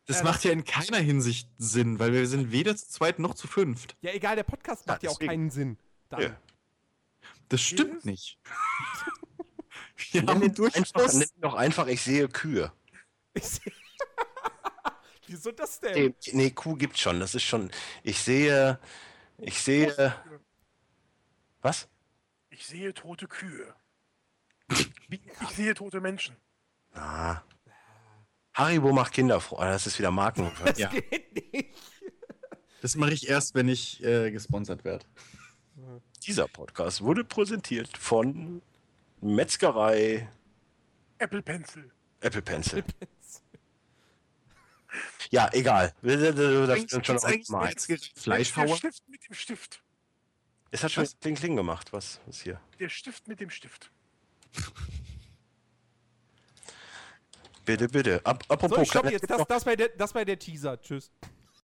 Das 0.06 0.18
Ja, 0.18 0.24
macht 0.24 0.42
ja 0.44 0.50
in 0.50 0.64
keiner 0.64 0.98
Hinsicht 0.98 1.48
Sinn, 1.58 1.98
weil 2.00 2.12
wir 2.12 2.26
sind 2.26 2.50
weder 2.50 2.76
zu 2.76 2.88
zweit 2.88 3.18
noch 3.20 3.34
zu 3.34 3.46
fünft. 3.46 3.96
Ja, 4.02 4.12
egal, 4.12 4.36
der 4.36 4.42
Podcast 4.42 4.86
macht 4.86 5.02
ja, 5.04 5.10
auch 5.10 5.14
deswegen. 5.14 5.30
keinen 5.30 5.50
Sinn. 5.50 5.78
Dann. 6.10 6.22
Ja. 6.22 6.36
Das 7.48 7.60
stimmt 7.62 7.90
Penis? 8.02 8.04
nicht. 8.04 8.38
wir 10.12 10.22
Nenn 10.22 10.28
haben 10.30 10.42
einfach, 10.42 11.12
nenn 11.12 11.22
ihn 11.22 11.40
doch 11.40 11.54
einfach, 11.54 11.86
ich 11.86 12.02
sehe 12.02 12.28
Kühe. 12.28 12.72
Ich 13.36 13.44
seh- 13.44 13.72
Wieso 15.26 15.50
das 15.52 15.80
denn? 15.80 15.92
Nee, 15.94 16.14
nee, 16.32 16.50
Kuh 16.50 16.76
gibt's 16.76 17.00
schon. 17.00 17.18
Das 17.18 17.34
ist 17.34 17.42
schon. 17.42 17.70
Ich 18.02 18.18
sehe. 18.20 18.78
Ich 19.38 19.60
sehe. 19.60 20.14
Was? 21.62 21.88
Ich 22.50 22.66
sehe 22.66 22.92
tote 22.94 23.26
Kühe. 23.26 23.74
Ich 25.10 25.48
sehe 25.56 25.74
tote 25.74 26.00
Menschen. 26.00 26.36
Ah. 26.92 27.40
Haribo 28.52 28.92
macht 28.92 29.12
Kinder 29.14 29.40
froh. 29.40 29.56
Ah, 29.58 29.70
Das 29.70 29.86
ist 29.88 29.98
wieder 29.98 30.10
Marken. 30.12 30.52
Das 30.64 30.78
Ja. 30.78 30.88
geht 30.90 31.52
nicht. 31.52 31.74
Das 32.82 32.94
mache 32.94 33.12
ich 33.14 33.28
erst, 33.28 33.54
wenn 33.54 33.68
ich 33.68 34.04
äh, 34.04 34.30
gesponsert 34.30 34.84
werde. 34.84 35.04
Dieser 36.22 36.46
Podcast 36.46 37.00
wurde 37.02 37.24
präsentiert 37.24 37.96
von 37.96 38.62
Metzgerei 39.24 40.28
Apple 41.18 41.40
Pencil. 41.42 41.90
Apple 42.20 42.42
Pencil. 42.42 42.84
Ja, 45.30 45.48
egal. 45.52 45.94
Wir 46.02 46.18
sind- 46.18 46.36
wir 46.36 46.68
Eigentlich 46.68 46.90
sind 46.90 47.06
schon 47.06 47.18
eins. 47.24 47.48
gerecht 47.48 47.88
Der 47.88 47.98
Fleischhauer. 48.22 48.76
Stift 48.76 49.08
mit 49.08 49.26
dem 49.26 49.34
Stift. 49.34 49.82
Es 50.70 50.84
hat 50.84 50.92
schon 50.92 51.04
Was? 51.04 51.18
Kling 51.20 51.34
Kling 51.36 51.56
gemacht. 51.56 51.92
Was 51.92 52.20
ist 52.28 52.42
hier? 52.42 52.60
Der 52.78 52.88
Stift 52.90 53.26
mit 53.26 53.40
dem 53.40 53.48
Stift. 53.50 53.90
Bitte, 57.64 57.88
bitte. 57.88 58.20
Ap 58.24 58.44
apropos. 58.48 58.76
So, 58.76 58.82
ich 58.82 58.90
kleiner 58.90 59.10
jetzt. 59.10 59.30
Das, 59.30 59.46
das, 59.46 59.64
bei 59.64 59.74
der, 59.74 59.88
das 59.88 60.12
bei 60.12 60.24
der 60.24 60.38
Teaser. 60.38 60.80
Tschüss. 60.80 61.10